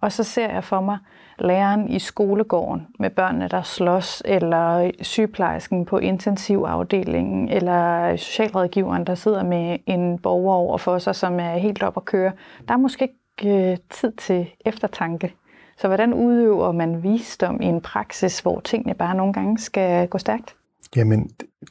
Og 0.00 0.12
så 0.12 0.24
ser 0.24 0.50
jeg 0.50 0.64
for 0.64 0.80
mig 0.80 0.98
læreren 1.38 1.88
i 1.88 1.98
skolegården 1.98 2.86
med 2.98 3.10
børnene, 3.10 3.48
der 3.48 3.62
slås, 3.62 4.22
eller 4.24 4.90
sygeplejersken 5.00 5.84
på 5.84 5.98
intensivafdelingen, 5.98 7.48
eller 7.48 8.16
socialrådgiveren, 8.16 9.06
der 9.06 9.14
sidder 9.14 9.44
med 9.44 9.78
en 9.86 10.18
borger 10.18 10.54
over 10.54 10.78
for 10.78 10.98
sig, 10.98 11.14
som 11.14 11.40
er 11.40 11.56
helt 11.56 11.82
op 11.82 11.96
at 11.96 12.04
køre. 12.04 12.32
Der 12.68 12.74
er 12.74 12.78
måske 12.78 13.02
ikke 13.02 13.21
øh, 13.44 13.76
tid 13.90 14.12
til 14.12 14.50
eftertanke. 14.66 15.34
Så 15.76 15.88
hvordan 15.88 16.14
udøver 16.14 16.72
man 16.72 17.02
visdom 17.02 17.60
i 17.60 17.64
en 17.64 17.80
praksis, 17.80 18.40
hvor 18.40 18.60
tingene 18.60 18.94
bare 18.94 19.14
nogle 19.14 19.32
gange 19.32 19.58
skal 19.58 20.08
gå 20.08 20.18
stærkt? 20.18 20.56
Jamen, 20.96 21.30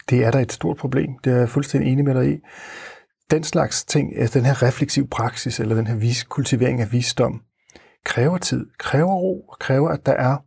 det 0.10 0.25
er 0.25 0.32
da 0.32 0.39
et 0.39 0.51
stort 0.51 0.77
problem. 0.77 1.20
Det 1.24 1.34
er 1.34 1.38
jeg 1.38 1.50
fuldstændig 1.50 1.91
enig 1.91 2.06
med 2.06 2.15
dig 2.15 2.34
i. 2.34 2.39
Den 3.32 3.44
slags 3.44 3.86
ting, 3.86 4.18
altså 4.18 4.39
den 4.39 4.46
her 4.46 4.63
refleksiv 4.63 5.08
praksis, 5.08 5.60
eller 5.60 5.75
den 5.75 5.88
her 5.88 5.96
vis, 5.96 6.24
kultivering 6.24 6.82
af 6.82 6.91
visdom, 6.91 7.41
kræver 8.03 8.38
tid, 8.38 8.65
kræver 8.77 9.13
ro, 9.13 9.41
og 9.41 9.60
kræver, 9.60 9.89
at 9.89 10.06
der 10.06 10.13
er 10.13 10.38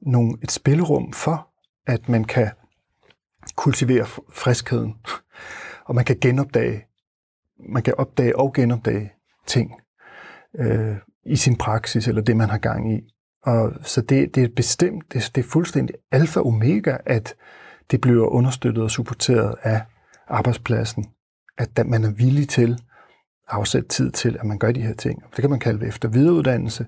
nogle, 0.00 0.34
et 0.42 0.50
spillerum 0.50 1.12
for, 1.12 1.48
at 1.86 2.08
man 2.08 2.24
kan 2.24 2.50
kultivere 3.56 4.06
friskheden, 4.32 4.94
og 5.84 5.94
man 5.94 6.04
kan 6.04 6.18
genopdage, 6.20 6.86
man 7.68 7.82
kan 7.82 7.94
opdage 7.98 8.38
og 8.38 8.52
genopdage 8.52 9.12
ting 9.46 9.72
øh, 10.58 10.96
i 11.26 11.36
sin 11.36 11.56
praksis, 11.56 12.08
eller 12.08 12.22
det, 12.22 12.36
man 12.36 12.50
har 12.50 12.58
gang 12.58 12.92
i. 12.92 13.00
Og 13.42 13.72
så 13.82 14.00
det, 14.00 14.34
det 14.34 14.44
er 14.44 14.48
bestemt, 14.56 15.12
det, 15.12 15.30
det 15.34 15.44
er 15.44 15.48
fuldstændig 15.48 15.96
alfa 16.12 16.40
og 16.40 16.46
omega, 16.46 16.96
at 17.06 17.34
det 17.90 18.00
bliver 18.00 18.26
understøttet 18.26 18.84
og 18.84 18.90
supporteret 18.90 19.54
af 19.62 19.80
arbejdspladsen. 20.28 21.06
At 21.58 21.86
man 21.86 22.04
er 22.04 22.10
villig 22.10 22.48
til 22.48 22.72
at 22.72 23.54
afsætte 23.54 23.88
tid 23.88 24.10
til, 24.10 24.36
at 24.40 24.46
man 24.46 24.58
gør 24.58 24.72
de 24.72 24.82
her 24.82 24.94
ting. 24.94 25.22
Det 25.22 25.40
kan 25.40 25.50
man 25.50 25.58
kalde 25.58 25.86
efter 25.86 26.08
videreuddannelse, 26.08 26.86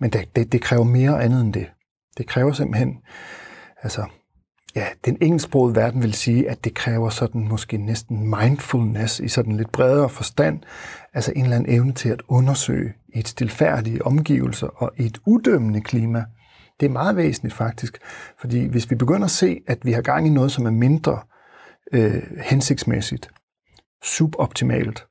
men 0.00 0.10
det, 0.10 0.36
det, 0.36 0.52
det 0.52 0.62
kræver 0.62 0.84
mere 0.84 1.22
andet 1.22 1.40
end 1.40 1.52
det. 1.52 1.70
Det 2.18 2.26
kræver 2.26 2.52
simpelthen, 2.52 2.98
altså, 3.82 4.06
ja, 4.76 4.86
den 5.04 5.18
engelsksprogede 5.20 5.76
verden 5.76 6.02
vil 6.02 6.14
sige, 6.14 6.50
at 6.50 6.64
det 6.64 6.74
kræver 6.74 7.10
sådan 7.10 7.48
måske 7.48 7.76
næsten 7.76 8.34
mindfulness 8.40 9.20
i 9.20 9.28
sådan 9.28 9.56
lidt 9.56 9.72
bredere 9.72 10.08
forstand, 10.08 10.60
altså 11.14 11.32
en 11.36 11.44
eller 11.44 11.56
anden 11.56 11.74
evne 11.74 11.92
til 11.92 12.08
at 12.08 12.22
undersøge 12.28 12.92
i 13.14 13.18
et 13.18 13.28
stilfærdige 13.28 14.06
omgivelser 14.06 14.66
og 14.66 14.92
i 14.96 15.06
et 15.06 15.18
udømmende 15.26 15.80
klima. 15.80 16.24
Det 16.80 16.86
er 16.86 16.90
meget 16.90 17.16
væsentligt 17.16 17.54
faktisk, 17.54 17.98
fordi 18.40 18.66
hvis 18.66 18.90
vi 18.90 18.94
begynder 18.94 19.24
at 19.24 19.30
se, 19.30 19.60
at 19.66 19.78
vi 19.84 19.92
har 19.92 20.02
gang 20.02 20.26
i 20.26 20.30
noget, 20.30 20.52
som 20.52 20.66
er 20.66 20.70
mindre 20.70 21.20
øh, 21.92 22.22
hensigtsmæssigt, 22.40 23.30
suboptimalt, 24.02 25.06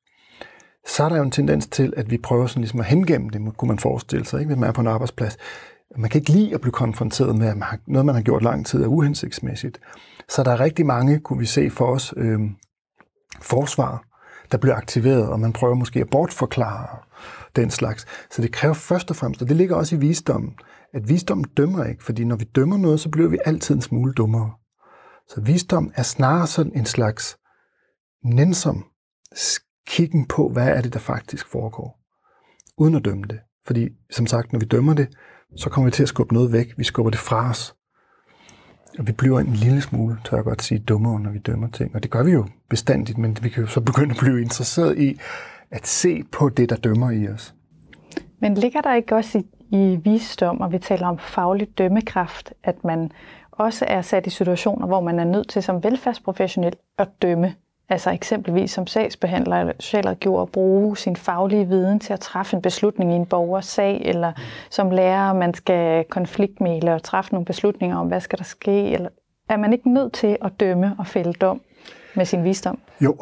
så 0.87 1.03
er 1.03 1.09
der 1.09 1.17
jo 1.17 1.23
en 1.23 1.31
tendens 1.31 1.67
til, 1.67 1.93
at 1.97 2.11
vi 2.11 2.17
prøver 2.17 2.47
sådan 2.47 2.61
ligesom 2.61 2.79
at 2.79 2.85
hengemme 2.85 3.29
det, 3.29 3.57
kunne 3.57 3.67
man 3.67 3.79
forestille 3.79 4.25
sig, 4.25 4.39
ikke, 4.39 4.47
hvis 4.47 4.59
man 4.59 4.69
er 4.69 4.73
på 4.73 4.81
en 4.81 4.87
arbejdsplads. 4.87 5.37
Man 5.97 6.09
kan 6.09 6.19
ikke 6.19 6.31
lide 6.31 6.53
at 6.53 6.61
blive 6.61 6.71
konfronteret 6.71 7.35
med, 7.35 7.47
at 7.47 7.57
man 7.57 7.67
har, 7.67 7.79
noget, 7.87 8.05
man 8.05 8.15
har 8.15 8.21
gjort 8.21 8.43
lang 8.43 8.65
tid, 8.65 8.83
er 8.83 8.87
uhensigtsmæssigt. 8.87 9.79
Så 10.29 10.43
der 10.43 10.51
er 10.51 10.59
rigtig 10.59 10.85
mange, 10.85 11.19
kunne 11.19 11.39
vi 11.39 11.45
se 11.45 11.69
for 11.69 11.85
os, 11.85 12.13
øh, 12.17 12.39
forsvar, 13.41 14.03
der 14.51 14.57
bliver 14.57 14.75
aktiveret, 14.75 15.29
og 15.29 15.39
man 15.39 15.53
prøver 15.53 15.75
måske 15.75 15.99
at 15.99 16.09
bortforklare 16.09 16.97
den 17.55 17.69
slags. 17.69 18.05
Så 18.31 18.41
det 18.41 18.51
kræver 18.51 18.73
først 18.73 19.09
og 19.09 19.15
fremmest, 19.15 19.41
og 19.41 19.49
det 19.49 19.57
ligger 19.57 19.75
også 19.75 19.95
i 19.95 19.99
visdommen, 19.99 20.55
at 20.93 21.09
visdommen 21.09 21.45
dømmer 21.57 21.83
ikke, 21.83 22.03
fordi 22.03 22.23
når 22.23 22.35
vi 22.35 22.45
dømmer 22.55 22.77
noget, 22.77 22.99
så 22.99 23.09
bliver 23.09 23.29
vi 23.29 23.37
altid 23.45 23.75
en 23.75 23.81
smule 23.81 24.13
dummere. 24.13 24.51
Så 25.27 25.41
visdom 25.41 25.91
er 25.95 26.03
snarere 26.03 26.47
sådan 26.47 26.71
en 26.75 26.85
slags 26.85 27.37
nænsom 28.23 28.85
kiggen 29.87 30.25
på, 30.27 30.49
hvad 30.49 30.67
er 30.67 30.81
det, 30.81 30.93
der 30.93 30.99
faktisk 30.99 31.47
foregår, 31.47 31.99
uden 32.77 32.95
at 32.95 33.05
dømme 33.05 33.23
det. 33.23 33.39
Fordi, 33.65 33.89
som 34.11 34.27
sagt, 34.27 34.53
når 34.53 34.59
vi 34.59 34.65
dømmer 34.65 34.93
det, 34.93 35.07
så 35.55 35.69
kommer 35.69 35.85
vi 35.89 35.91
til 35.91 36.03
at 36.03 36.09
skubbe 36.09 36.33
noget 36.33 36.51
væk. 36.51 36.73
Vi 36.77 36.83
skubber 36.83 37.09
det 37.09 37.19
fra 37.19 37.49
os. 37.49 37.75
Og 38.99 39.07
vi 39.07 39.11
bliver 39.11 39.39
en 39.39 39.53
lille 39.53 39.81
smule, 39.81 40.17
tør 40.25 40.37
jeg 40.37 40.43
godt 40.43 40.61
sige, 40.61 40.79
dummere, 40.79 41.19
når 41.19 41.31
vi 41.31 41.37
dømmer 41.37 41.67
ting. 41.67 41.95
Og 41.95 42.03
det 42.03 42.11
gør 42.11 42.23
vi 42.23 42.31
jo 42.31 42.45
bestandigt, 42.69 43.17
men 43.17 43.37
vi 43.41 43.49
kan 43.49 43.63
jo 43.63 43.69
så 43.69 43.81
begynde 43.81 44.11
at 44.11 44.17
blive 44.19 44.41
interesseret 44.41 44.97
i 44.97 45.19
at 45.71 45.87
se 45.87 46.23
på 46.31 46.49
det, 46.49 46.69
der 46.69 46.75
dømmer 46.75 47.11
i 47.11 47.27
os. 47.27 47.55
Men 48.39 48.53
ligger 48.53 48.81
der 48.81 48.95
ikke 48.95 49.15
også 49.15 49.37
i, 49.37 49.45
i 49.69 49.95
visdom, 50.03 50.61
og 50.61 50.71
vi 50.71 50.79
taler 50.79 51.07
om 51.07 51.19
faglig 51.19 51.77
dømmekraft, 51.77 52.53
at 52.63 52.83
man 52.83 53.11
også 53.51 53.85
er 53.87 54.01
sat 54.01 54.27
i 54.27 54.29
situationer, 54.29 54.87
hvor 54.87 55.01
man 55.01 55.19
er 55.19 55.23
nødt 55.23 55.49
til 55.49 55.63
som 55.63 55.83
velfærdsprofessionel 55.83 56.73
at 56.97 57.07
dømme 57.21 57.55
Altså 57.91 58.09
eksempelvis 58.09 58.71
som 58.71 58.87
sagsbehandler 58.87 59.55
eller 59.55 59.73
socialrådgiver 59.79 60.41
at 60.41 60.49
bruge 60.49 60.97
sin 60.97 61.15
faglige 61.15 61.67
viden 61.67 61.99
til 61.99 62.13
at 62.13 62.19
træffe 62.19 62.55
en 62.55 62.61
beslutning 62.61 63.11
i 63.13 63.15
en 63.15 63.25
borgers 63.25 63.65
sag, 63.65 64.01
eller 64.05 64.33
som 64.69 64.91
lærer, 64.91 65.33
man 65.33 65.53
skal 65.53 66.05
konfliktmæle 66.09 66.93
og 66.93 67.03
træffe 67.03 67.31
nogle 67.31 67.45
beslutninger 67.45 67.97
om, 67.97 68.07
hvad 68.07 68.21
skal 68.21 68.39
der 68.39 68.43
ske, 68.43 68.91
eller 68.91 69.09
er 69.49 69.57
man 69.57 69.73
ikke 69.73 69.93
nødt 69.93 70.13
til 70.13 70.37
at 70.41 70.51
dømme 70.59 70.95
og 70.99 71.07
fælde 71.07 71.33
dom 71.33 71.61
med 72.15 72.25
sin 72.25 72.43
visdom? 72.43 72.79
Jo, 73.01 73.17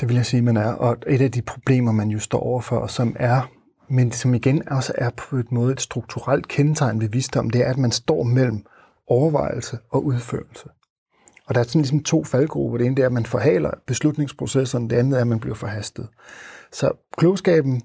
det 0.00 0.08
vil 0.08 0.16
jeg 0.16 0.26
sige, 0.26 0.42
man 0.42 0.56
er. 0.56 0.72
Og 0.72 0.96
et 1.06 1.20
af 1.20 1.32
de 1.32 1.42
problemer, 1.42 1.92
man 1.92 2.08
jo 2.08 2.18
står 2.18 2.40
overfor, 2.40 2.86
som 2.86 3.16
er, 3.18 3.50
men 3.88 4.12
som 4.12 4.34
igen 4.34 4.68
også 4.68 4.92
er 4.98 5.10
på 5.10 5.36
et 5.36 5.52
måde 5.52 5.72
et 5.72 5.80
strukturelt 5.80 6.48
kendetegn 6.48 7.00
ved 7.00 7.08
visdom, 7.08 7.50
det 7.50 7.66
er, 7.66 7.70
at 7.70 7.78
man 7.78 7.90
står 7.90 8.22
mellem 8.22 8.64
overvejelse 9.06 9.78
og 9.90 10.04
udførelse. 10.04 10.68
Og 11.50 11.54
der 11.54 11.60
er 11.60 11.64
sådan 11.64 11.80
ligesom 11.80 12.02
to 12.02 12.24
faldgrupper. 12.24 12.78
Det 12.78 12.86
ene 12.86 12.96
det 12.96 13.02
er, 13.02 13.06
at 13.06 13.12
man 13.12 13.26
forhaler 13.26 13.70
beslutningsprocessen, 13.86 14.90
det 14.90 14.96
andet 14.96 15.16
er, 15.16 15.20
at 15.20 15.26
man 15.26 15.40
bliver 15.40 15.54
forhastet. 15.54 16.08
Så 16.72 16.90
klogskaben, 17.18 17.82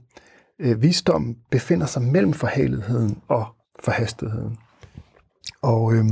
øh, 0.59 0.81
visdom, 0.81 1.35
befinder 1.51 1.85
sig 1.85 2.01
mellem 2.01 2.33
forhaletheden 2.33 3.21
og 3.27 3.45
forhastetheden. 3.79 4.57
Og 5.61 5.93
øh, 5.93 6.05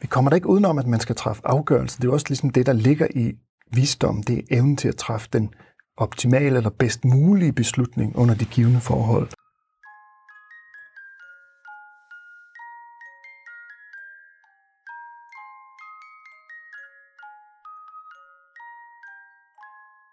vi 0.00 0.06
kommer 0.06 0.30
da 0.30 0.34
ikke 0.34 0.48
udenom, 0.48 0.78
at 0.78 0.86
man 0.86 1.00
skal 1.00 1.16
træffe 1.16 1.42
afgørelser. 1.44 2.00
Det 2.00 2.08
er 2.08 2.12
også 2.12 2.26
ligesom 2.28 2.50
det, 2.50 2.66
der 2.66 2.72
ligger 2.72 3.06
i 3.10 3.32
visdom. 3.72 4.22
Det 4.22 4.38
er 4.38 4.42
evnen 4.50 4.76
til 4.76 4.88
at 4.88 4.96
træffe 4.96 5.28
den 5.32 5.54
optimale 5.96 6.56
eller 6.56 6.70
bedst 6.70 7.04
mulige 7.04 7.52
beslutning 7.52 8.16
under 8.16 8.34
de 8.34 8.44
givende 8.44 8.80
forhold. 8.80 9.28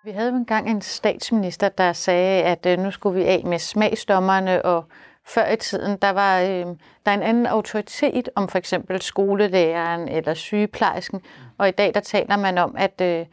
Vi 0.04 0.12
havde 0.12 0.30
jo 0.30 0.36
engang 0.36 0.70
en 0.70 0.82
statsminister, 0.82 1.70
der 1.70 1.94
sagde, 1.94 2.44
at 2.44 2.66
øh, 2.66 2.80
nu 2.80 2.92
skulle 2.92 3.20
vi 3.20 3.28
af 3.28 3.44
med 3.46 3.60
smagsdommerne, 3.60 4.66
og 4.66 4.86
før 5.26 5.52
i 5.52 5.56
tiden, 5.58 5.98
der 5.98 6.10
var 6.10 6.40
øh, 6.40 6.66
der 7.06 7.12
en 7.12 7.22
anden 7.22 7.46
autoritet 7.46 8.30
om 8.36 8.48
for 8.48 8.58
eksempel 8.58 9.02
skolelæreren 9.02 10.08
eller 10.08 10.34
sygeplejersken, 10.34 11.22
og 11.58 11.68
i 11.68 11.72
dag 11.72 11.94
der 11.94 12.00
taler 12.00 12.38
man 12.38 12.58
om, 12.58 12.76
at 12.78 13.02
øh, 13.02 13.26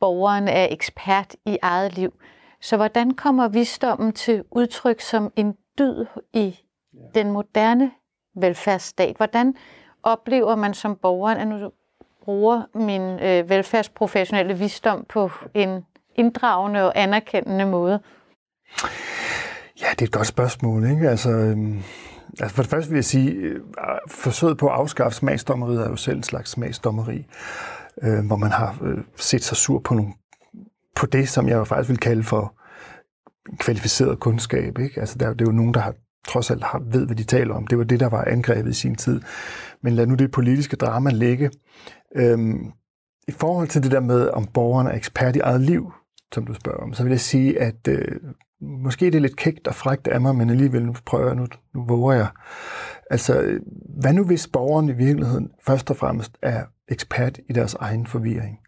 borgeren 0.00 0.48
er 0.48 0.66
ekspert 0.70 1.36
i 1.46 1.58
eget 1.62 1.96
liv. 1.96 2.12
Så 2.60 2.76
hvordan 2.76 3.10
kommer 3.14 3.48
visdommen 3.48 4.12
til 4.12 4.44
udtryk 4.50 5.00
som 5.00 5.32
en 5.36 5.54
dyd 5.78 6.06
i 6.32 6.58
den 7.14 7.30
moderne 7.30 7.90
velfærdsstat? 8.34 9.16
Hvordan 9.16 9.54
oplever 10.02 10.54
man 10.54 10.74
som 10.74 10.96
borger, 10.96 11.34
at 11.34 11.48
nu 11.48 11.70
bruger 12.24 12.62
min 12.74 13.02
øh, 13.02 13.50
velfærdsprofessionelle 13.50 14.54
visdom 14.54 15.04
på 15.08 15.30
en 15.54 15.84
inddragende 16.18 16.84
og 16.84 16.92
anerkendende 16.94 17.66
måde? 17.66 18.00
Ja, 19.80 19.86
det 19.90 20.02
er 20.02 20.06
et 20.06 20.12
godt 20.12 20.26
spørgsmål. 20.26 20.90
Ikke? 20.90 21.08
Altså, 21.10 21.30
øhm, 21.30 21.82
altså 22.40 22.56
for 22.56 22.62
det 22.62 22.70
første 22.70 22.90
vil 22.90 22.96
jeg 22.96 23.04
sige, 23.04 23.30
øh, 23.30 23.60
forsøget 24.08 24.58
på 24.58 24.66
at 24.66 24.74
afskaffe 24.74 25.16
smagsdommeriet 25.16 25.80
er 25.80 25.88
jo 25.88 25.96
selv 25.96 26.16
en 26.16 26.22
slags 26.22 26.50
smagsdommeri, 26.50 27.26
øh, 28.02 28.26
hvor 28.26 28.36
man 28.36 28.50
har 28.50 28.78
øh, 28.82 28.98
set 29.16 29.44
sig 29.44 29.56
sur 29.56 29.78
på, 29.78 29.94
nogle, 29.94 30.12
på 30.96 31.06
det, 31.06 31.28
som 31.28 31.48
jeg 31.48 31.56
jo 31.56 31.64
faktisk 31.64 31.88
vil 31.88 31.98
kalde 31.98 32.22
for 32.22 32.54
kvalificeret 33.58 34.20
kundskab. 34.20 34.78
Ikke? 34.78 35.00
Altså, 35.00 35.18
der, 35.18 35.32
det 35.32 35.40
er 35.40 35.50
jo 35.50 35.56
nogen, 35.56 35.74
der 35.74 35.80
har 35.80 35.94
trods 36.28 36.50
alt 36.50 36.64
har, 36.64 36.82
ved, 36.84 37.06
hvad 37.06 37.16
de 37.16 37.24
taler 37.24 37.54
om. 37.54 37.66
Det 37.66 37.78
var 37.78 37.84
det, 37.84 38.00
der 38.00 38.08
var 38.08 38.24
angrebet 38.24 38.70
i 38.70 38.74
sin 38.74 38.94
tid. 38.94 39.20
Men 39.82 39.92
lad 39.92 40.06
nu 40.06 40.14
det 40.14 40.30
politiske 40.30 40.76
drama 40.76 41.10
ligge. 41.10 41.50
Øhm, 42.16 42.72
I 43.28 43.32
forhold 43.32 43.68
til 43.68 43.82
det 43.82 43.90
der 43.90 44.00
med, 44.00 44.28
om 44.28 44.46
borgeren 44.46 44.86
er 44.86 44.92
ekspert 44.92 45.36
i 45.36 45.38
eget 45.38 45.60
liv, 45.60 45.92
som 46.34 46.46
du 46.46 46.54
spørger 46.54 46.78
om, 46.78 46.94
så 46.94 47.02
vil 47.02 47.10
jeg 47.10 47.20
sige, 47.20 47.60
at 47.60 47.88
øh, 47.88 48.20
måske 48.60 49.06
det 49.06 49.14
er 49.14 49.20
lidt 49.20 49.36
kægt 49.36 49.68
og 49.68 49.74
frægt 49.74 50.08
af 50.08 50.20
mig, 50.20 50.36
men 50.36 50.50
alligevel 50.50 50.86
nu 50.86 50.94
prøver 51.06 51.26
jeg, 51.26 51.36
nu, 51.36 51.46
nu 51.74 51.84
våger 51.86 52.14
jeg. 52.16 52.28
Altså, 53.10 53.58
hvad 54.00 54.12
nu 54.12 54.24
hvis 54.24 54.46
borgeren 54.46 54.88
i 54.88 54.92
virkeligheden 54.92 55.50
først 55.66 55.90
og 55.90 55.96
fremmest 55.96 56.38
er 56.42 56.64
ekspert 56.88 57.40
i 57.48 57.52
deres 57.52 57.74
egen 57.74 58.06
forvirring? 58.06 58.58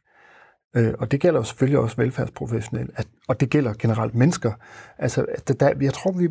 Øh, 0.76 0.94
og 0.98 1.10
det 1.10 1.20
gælder 1.20 1.40
jo 1.40 1.44
selvfølgelig 1.44 1.78
også 1.78 1.96
velfærdsprofessionelle, 1.96 2.92
at, 2.96 3.08
og 3.28 3.40
det 3.40 3.50
gælder 3.50 3.74
generelt 3.78 4.14
mennesker. 4.14 4.52
Altså, 4.98 5.26
at 5.28 5.60
der, 5.60 5.72
jeg 5.80 5.94
tror, 5.94 6.12
vi, 6.12 6.28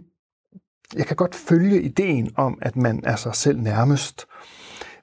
jeg 0.96 1.06
kan 1.06 1.16
godt 1.16 1.36
følge 1.36 1.82
ideen 1.82 2.32
om, 2.36 2.60
at 2.62 2.76
man 2.76 3.02
er 3.04 3.16
sig 3.16 3.36
selv 3.36 3.60
nærmest, 3.60 4.26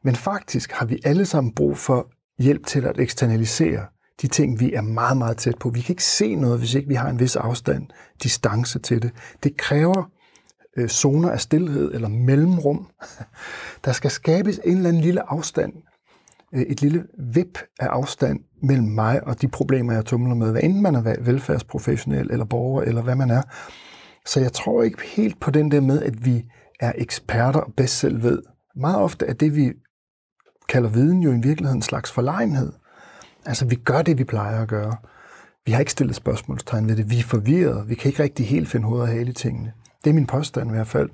men 0.02 0.14
faktisk 0.14 0.73
har 0.73 0.87
vi 0.87 0.99
alle 1.04 1.26
sammen 1.26 1.54
brug 1.54 1.76
for 1.76 2.11
hjælp 2.38 2.66
til 2.66 2.87
at 2.87 3.00
eksternalisere 3.00 3.87
de 4.23 4.26
ting, 4.26 4.61
vi 4.61 4.73
er 4.73 4.80
meget, 4.80 5.16
meget 5.16 5.37
tæt 5.37 5.58
på. 5.58 5.68
Vi 5.68 5.80
kan 5.80 5.92
ikke 5.92 6.04
se 6.04 6.35
noget, 6.35 6.58
hvis 6.58 6.75
ikke 6.75 6.88
vi 6.88 6.94
har 6.94 7.08
en 7.08 7.20
vis 7.20 7.37
afstand, 7.37 7.87
distance 8.23 8.78
til 8.78 9.02
det. 9.02 9.11
Det 9.42 9.56
kræver 9.56 10.11
øh, 10.76 10.88
zoner 10.88 11.30
af 11.30 11.40
stillhed 11.40 11.94
eller 11.94 12.08
mellemrum. 12.08 12.87
Der 13.85 13.92
skal 13.92 14.11
skabes 14.11 14.61
en 14.64 14.76
eller 14.76 14.88
anden 14.88 15.02
lille 15.02 15.30
afstand, 15.30 15.73
øh, 16.54 16.62
et 16.62 16.82
lille 16.82 17.06
vip 17.18 17.58
af 17.80 17.87
afstand 17.87 18.40
mellem 18.62 18.88
mig 18.88 19.26
og 19.26 19.42
de 19.42 19.49
problemer, 19.49 19.92
jeg 19.92 20.04
tumler 20.04 20.35
med, 20.35 20.50
hvad 20.50 20.62
enten 20.62 20.82
man 20.82 20.94
er 20.94 21.20
velfærdsprofessionel 21.20 22.30
eller 22.30 22.44
borger, 22.44 22.82
eller 22.82 23.02
hvad 23.02 23.14
man 23.14 23.30
er. 23.30 23.42
Så 24.26 24.40
jeg 24.40 24.52
tror 24.52 24.82
ikke 24.82 25.02
helt 25.02 25.40
på 25.40 25.50
den 25.50 25.70
der 25.70 25.80
med, 25.80 26.02
at 26.02 26.25
vi 26.25 26.44
er 26.80 26.92
eksperter 26.94 27.61
og 27.61 27.73
bedst 27.76 27.99
selv 27.99 28.23
ved. 28.23 28.42
Meget 28.76 28.96
ofte 28.96 29.26
er 29.26 29.32
det, 29.32 29.56
vi 29.56 29.73
kalder 30.68 30.88
viden, 30.88 31.23
jo 31.23 31.30
i 31.30 31.40
virkeligheden 31.42 31.78
en 31.78 31.82
slags 31.82 32.12
forlegenhed. 32.12 32.73
Altså, 33.46 33.66
vi 33.66 33.74
gør 33.74 34.02
det, 34.02 34.18
vi 34.18 34.24
plejer 34.24 34.62
at 34.62 34.68
gøre. 34.68 34.96
Vi 35.66 35.72
har 35.72 35.80
ikke 35.80 35.92
stillet 35.92 36.16
spørgsmålstegn 36.16 36.88
ved 36.88 36.96
det. 36.96 37.10
Vi 37.10 37.18
er 37.18 37.22
forvirret. 37.22 37.88
Vi 37.88 37.94
kan 37.94 38.08
ikke 38.08 38.22
rigtig 38.22 38.46
helt 38.46 38.68
finde 38.68 38.86
hoved 38.86 39.00
og 39.00 39.08
hale 39.08 39.30
i 39.30 39.32
tingene. 39.32 39.72
Det 40.04 40.10
er 40.10 40.14
min 40.14 40.26
påstand 40.26 40.70
i 40.70 40.74
hvert 40.74 40.86
fald. 40.86 41.10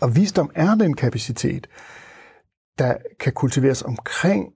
Og 0.00 0.16
visdom 0.16 0.50
er 0.54 0.74
den 0.74 0.96
kapacitet, 0.96 1.66
der 2.78 2.94
kan 3.20 3.32
kultiveres 3.32 3.82
omkring, 3.82 4.52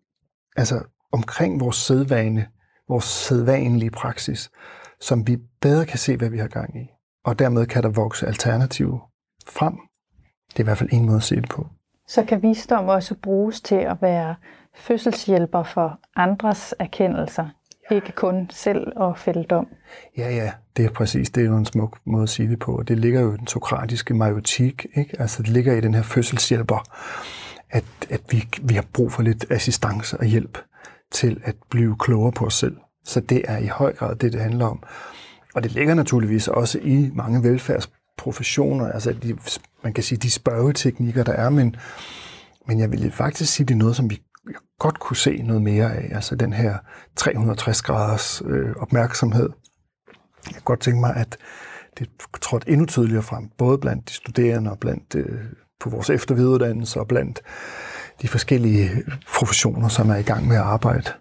altså 0.57 0.83
omkring 1.13 1.61
vores 1.61 1.77
sædvane, 1.77 2.47
vores 2.89 3.05
sædvanlige 3.05 3.91
praksis, 3.91 4.51
som 5.01 5.27
vi 5.27 5.37
bedre 5.61 5.87
kan 5.87 5.99
se, 5.99 6.17
hvad 6.17 6.31
vi 6.31 6.39
har 6.39 6.49
gang 6.49 6.83
i. 6.83 6.87
Og 7.25 7.39
dermed 7.39 7.67
kan 7.67 7.83
der 7.83 7.89
vokse 7.89 8.27
alternative 8.27 9.01
frem. 9.47 9.75
Det 10.51 10.57
er 10.57 10.61
i 10.61 10.65
hvert 10.65 10.79
fald 10.79 10.93
en 10.93 11.07
måde 11.07 11.17
at 11.17 11.23
se 11.23 11.37
det 11.37 11.49
på. 11.49 11.67
Så 12.09 12.25
kan 12.25 12.43
visdom 12.43 12.89
også 12.89 13.15
bruges 13.23 13.61
til 13.61 13.75
at 13.75 13.97
være 14.03 14.35
fødselshjælper 14.75 15.63
for 15.63 15.99
andres 16.17 16.75
erkendelser, 16.79 17.49
ikke 17.91 18.13
kun 18.13 18.51
selv 18.51 18.93
og 18.97 19.19
fælde 19.19 19.45
dom. 19.45 19.67
Ja, 20.19 20.31
ja, 20.35 20.53
det 20.77 20.85
er 20.85 20.91
præcis. 20.91 21.31
Det 21.31 21.41
er 21.41 21.47
jo 21.47 21.57
en 21.57 21.65
smuk 21.65 21.99
måde 22.05 22.23
at 22.23 22.29
sige 22.29 22.51
det 22.51 22.59
på. 22.59 22.83
Det 22.89 22.99
ligger 22.99 23.21
jo 23.21 23.35
i 23.35 23.37
den 23.37 23.47
sokratiske 23.47 24.15
majotik, 24.15 24.87
ikke? 24.97 25.21
Altså, 25.21 25.43
det 25.43 25.51
ligger 25.51 25.75
i 25.75 25.81
den 25.81 25.95
her 25.95 26.03
fødselshjælper, 26.03 26.85
at, 27.71 27.85
at 28.11 28.21
vi, 28.31 28.49
vi 28.63 28.75
har 28.75 28.85
brug 28.93 29.13
for 29.13 29.23
lidt 29.23 29.47
assistance 29.51 30.17
og 30.17 30.25
hjælp 30.25 30.59
til 31.11 31.41
at 31.45 31.57
blive 31.71 31.97
klogere 31.99 32.33
på 32.33 32.47
os 32.47 32.55
selv. 32.55 32.77
Så 33.05 33.21
det 33.21 33.43
er 33.49 33.59
i 33.59 33.67
høj 33.67 33.95
grad 33.95 34.17
det, 34.17 34.33
det 34.33 34.41
handler 34.41 34.67
om. 34.67 34.83
Og 35.55 35.63
det 35.63 35.73
ligger 35.73 35.95
naturligvis 35.95 36.49
også 36.49 36.79
i 36.83 37.11
mange 37.15 37.43
velfærdsprofessioner, 37.43 38.93
altså 38.93 39.13
de, 39.13 39.39
man 39.85 39.93
kan 39.93 40.05
sige, 40.05 40.19
de 40.19 40.31
spørgeteknikker, 40.31 41.25
der 41.25 41.33
er, 41.33 41.51
men, 41.51 41.77
men 42.67 42.79
jeg 42.79 42.93
vil 42.93 43.13
faktisk 43.13 43.53
sige, 43.53 43.67
det 43.67 43.75
er 43.75 43.79
noget, 43.79 43.97
som 43.97 44.11
vi 44.11 44.23
godt 44.81 44.99
kunne 44.99 45.17
se 45.17 45.43
noget 45.43 45.63
mere 45.63 45.95
af, 45.95 46.09
altså 46.15 46.37
den 46.37 46.53
her 46.53 46.79
360 47.17 47.83
graders 47.83 48.43
øh, 48.47 48.77
opmærksomhed. 48.77 49.51
Jeg 50.47 50.53
kan 50.55 50.63
godt 50.65 50.81
tænke 50.81 51.01
mig, 51.01 51.17
at 51.17 51.39
det 51.99 52.09
trådte 52.41 52.71
endnu 52.71 52.87
tydeligere 52.87 53.23
frem, 53.23 53.49
både 53.59 53.79
blandt 53.79 54.09
de 54.09 54.15
studerende 54.15 54.71
og 54.71 54.79
blandt 54.79 55.15
øh, 55.15 55.41
på 55.81 55.91
vores 55.91 56.11
eftervidereuddannelse 56.11 57.01
og 57.01 57.09
blandt 57.09 57.43
de 58.23 58.29
forskellige 58.29 58.91
professioner, 59.35 59.89
som 59.89 60.11
er 60.11 60.17
i 60.17 60.23
gang 60.23 60.47
med 60.49 60.57
at 60.57 60.63
arbejde. 60.63 61.13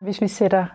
Hvis 0.00 0.20
vi 0.20 0.28
sætter 0.28 0.66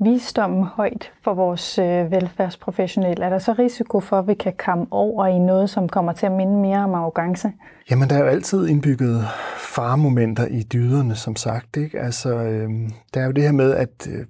visdommen 0.00 0.62
højt 0.64 1.12
for 1.24 1.34
vores 1.34 1.78
øh, 1.78 2.10
velfærdsprofessionelle, 2.10 3.24
er 3.24 3.28
der 3.28 3.38
så 3.38 3.52
risiko 3.52 4.00
for, 4.00 4.18
at 4.18 4.28
vi 4.28 4.34
kan 4.34 4.52
komme 4.58 4.86
over 4.90 5.26
i 5.26 5.38
noget, 5.38 5.70
som 5.70 5.88
kommer 5.88 6.12
til 6.12 6.26
at 6.26 6.32
minde 6.32 6.56
mere 6.56 6.78
om 6.78 6.94
arrogance? 6.94 7.52
Jamen, 7.90 8.10
der 8.10 8.16
er 8.16 8.20
jo 8.20 8.26
altid 8.26 8.66
indbygget 8.66 9.24
faremomenter 9.58 10.46
i 10.46 10.62
dyderne, 10.62 11.14
som 11.14 11.36
sagt. 11.36 11.76
Ikke? 11.76 12.00
Altså, 12.00 12.34
øh, 12.34 12.70
der 13.14 13.20
er 13.20 13.24
jo 13.24 13.32
det 13.32 13.42
her 13.42 13.52
med, 13.52 13.74
at 13.74 14.08
øh, 14.10 14.26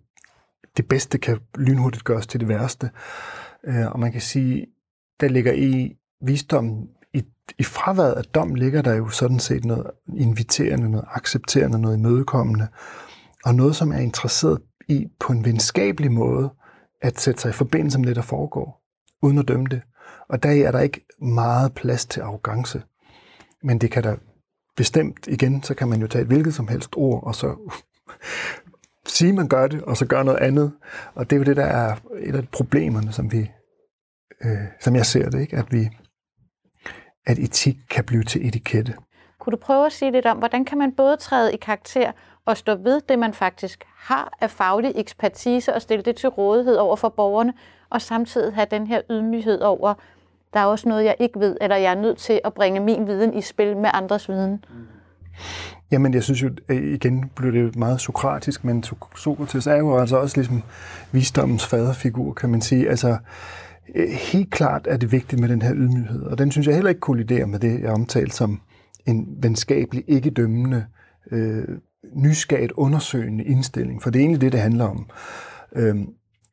det 0.76 0.88
bedste 0.88 1.18
kan 1.18 1.38
lynhurtigt 1.58 2.04
gøres 2.04 2.26
til 2.26 2.40
det 2.40 2.48
værste. 2.48 2.90
Øh, 3.64 3.86
og 3.92 4.00
man 4.00 4.12
kan 4.12 4.20
sige, 4.20 4.66
der 5.20 5.28
ligger 5.28 5.52
i 5.52 5.96
visdommen 6.20 6.88
i, 7.14 7.22
i 7.58 7.62
fraværet 7.62 8.12
af 8.12 8.24
dom 8.24 8.54
ligger 8.54 8.82
der 8.82 8.94
jo 8.94 9.08
sådan 9.08 9.38
set 9.38 9.64
noget 9.64 9.86
inviterende, 10.16 10.90
noget 10.90 11.06
accepterende, 11.14 11.80
noget 11.80 11.96
imødekommende, 11.96 12.66
og 13.44 13.54
noget, 13.54 13.76
som 13.76 13.92
er 13.92 13.98
interesseret 13.98 14.58
i 14.88 15.06
på 15.20 15.32
en 15.32 15.44
venskabelig 15.44 16.12
måde 16.12 16.50
at 17.02 17.20
sætte 17.20 17.40
sig 17.40 17.48
i 17.48 17.52
forbindelse 17.52 17.98
med 17.98 18.06
det, 18.06 18.16
der 18.16 18.22
foregår, 18.22 18.82
uden 19.22 19.38
at 19.38 19.48
dømme 19.48 19.66
det. 19.66 19.82
Og 20.28 20.42
der 20.42 20.66
er 20.66 20.70
der 20.70 20.80
ikke 20.80 21.06
meget 21.18 21.74
plads 21.74 22.06
til 22.06 22.20
arrogance. 22.20 22.82
Men 23.62 23.78
det 23.78 23.90
kan 23.90 24.02
da 24.02 24.16
bestemt, 24.76 25.26
igen, 25.26 25.62
så 25.62 25.74
kan 25.74 25.88
man 25.88 26.00
jo 26.00 26.06
tage 26.06 26.22
et 26.22 26.28
hvilket 26.28 26.54
som 26.54 26.68
helst 26.68 26.90
ord, 26.96 27.22
og 27.24 27.34
så 27.34 27.56
sige, 29.16 29.32
man 29.32 29.48
gør 29.48 29.66
det, 29.66 29.82
og 29.82 29.96
så 29.96 30.06
gøre 30.06 30.24
noget 30.24 30.38
andet. 30.38 30.72
Og 31.14 31.30
det 31.30 31.36
er 31.36 31.40
jo 31.40 31.44
det, 31.44 31.56
der 31.56 31.64
er 31.64 31.96
et 32.18 32.34
af 32.34 32.48
problemerne, 32.48 33.12
som 33.12 33.32
vi, 33.32 33.50
øh, 34.44 34.58
som 34.80 34.96
jeg 34.96 35.06
ser 35.06 35.30
det, 35.30 35.40
ikke? 35.40 35.56
At 35.56 35.72
vi, 35.72 35.88
at 37.26 37.38
etik 37.38 37.76
kan 37.90 38.04
blive 38.04 38.22
til 38.22 38.48
etikette. 38.48 38.94
Kunne 39.38 39.50
du 39.50 39.56
prøve 39.56 39.86
at 39.86 39.92
sige 39.92 40.12
lidt 40.12 40.26
om, 40.26 40.38
hvordan 40.38 40.64
kan 40.64 40.78
man 40.78 40.92
både 40.92 41.16
træde 41.16 41.54
i 41.54 41.56
karakter 41.56 42.12
og 42.46 42.56
stå 42.56 42.74
ved 42.74 43.00
det, 43.08 43.18
man 43.18 43.34
faktisk 43.34 43.84
har 43.96 44.36
af 44.40 44.50
faglig 44.50 44.92
ekspertise 44.94 45.74
og 45.74 45.82
stille 45.82 46.02
det 46.02 46.16
til 46.16 46.28
rådighed 46.28 46.76
over 46.76 46.96
for 46.96 47.08
borgerne, 47.08 47.52
og 47.90 48.02
samtidig 48.02 48.54
have 48.54 48.66
den 48.70 48.86
her 48.86 49.00
ydmyghed 49.10 49.60
over, 49.60 49.94
der 50.54 50.60
er 50.60 50.64
også 50.64 50.88
noget, 50.88 51.04
jeg 51.04 51.14
ikke 51.18 51.40
ved, 51.40 51.56
eller 51.60 51.76
jeg 51.76 51.90
er 51.90 52.00
nødt 52.00 52.18
til 52.18 52.40
at 52.44 52.54
bringe 52.54 52.80
min 52.80 53.06
viden 53.06 53.34
i 53.34 53.40
spil 53.40 53.76
med 53.76 53.90
andres 53.94 54.28
viden. 54.28 54.64
Mm. 54.70 54.86
Jamen, 55.90 56.14
jeg 56.14 56.22
synes 56.22 56.42
jo, 56.42 56.50
igen 56.68 57.30
blev 57.36 57.52
det 57.52 57.76
meget 57.76 58.00
sokratisk, 58.00 58.64
men 58.64 58.84
Sokrates 59.16 59.66
er 59.66 59.76
jo 59.76 59.98
altså 59.98 60.16
også 60.16 60.36
ligesom 60.36 60.62
visdommens 61.12 61.66
faderfigur, 61.66 62.32
kan 62.32 62.50
man 62.50 62.60
sige. 62.60 62.88
Altså, 62.88 63.16
øh, 63.94 64.08
helt 64.08 64.50
klart 64.50 64.86
er 64.90 64.96
det 64.96 65.12
vigtigt 65.12 65.40
med 65.40 65.48
den 65.48 65.62
her 65.62 65.74
ydmyghed, 65.74 66.22
og 66.22 66.38
den 66.38 66.50
synes 66.50 66.66
jeg 66.66 66.74
heller 66.74 66.88
ikke 66.88 67.00
kolliderer 67.00 67.46
med 67.46 67.58
det, 67.58 67.80
jeg 67.80 67.92
omtalte 67.92 68.36
som 68.36 68.60
en 69.06 69.26
venskabelig, 69.42 70.04
ikke 70.08 70.30
dømmende 70.30 70.84
øh, 71.30 71.64
nysgerrigt 72.14 72.72
undersøgende 72.72 73.44
indstilling, 73.44 74.02
for 74.02 74.10
det 74.10 74.18
er 74.18 74.22
egentlig 74.22 74.40
det, 74.40 74.52
det 74.52 74.60
handler 74.60 74.84
om. 74.84 75.06
Øhm, 75.72 76.08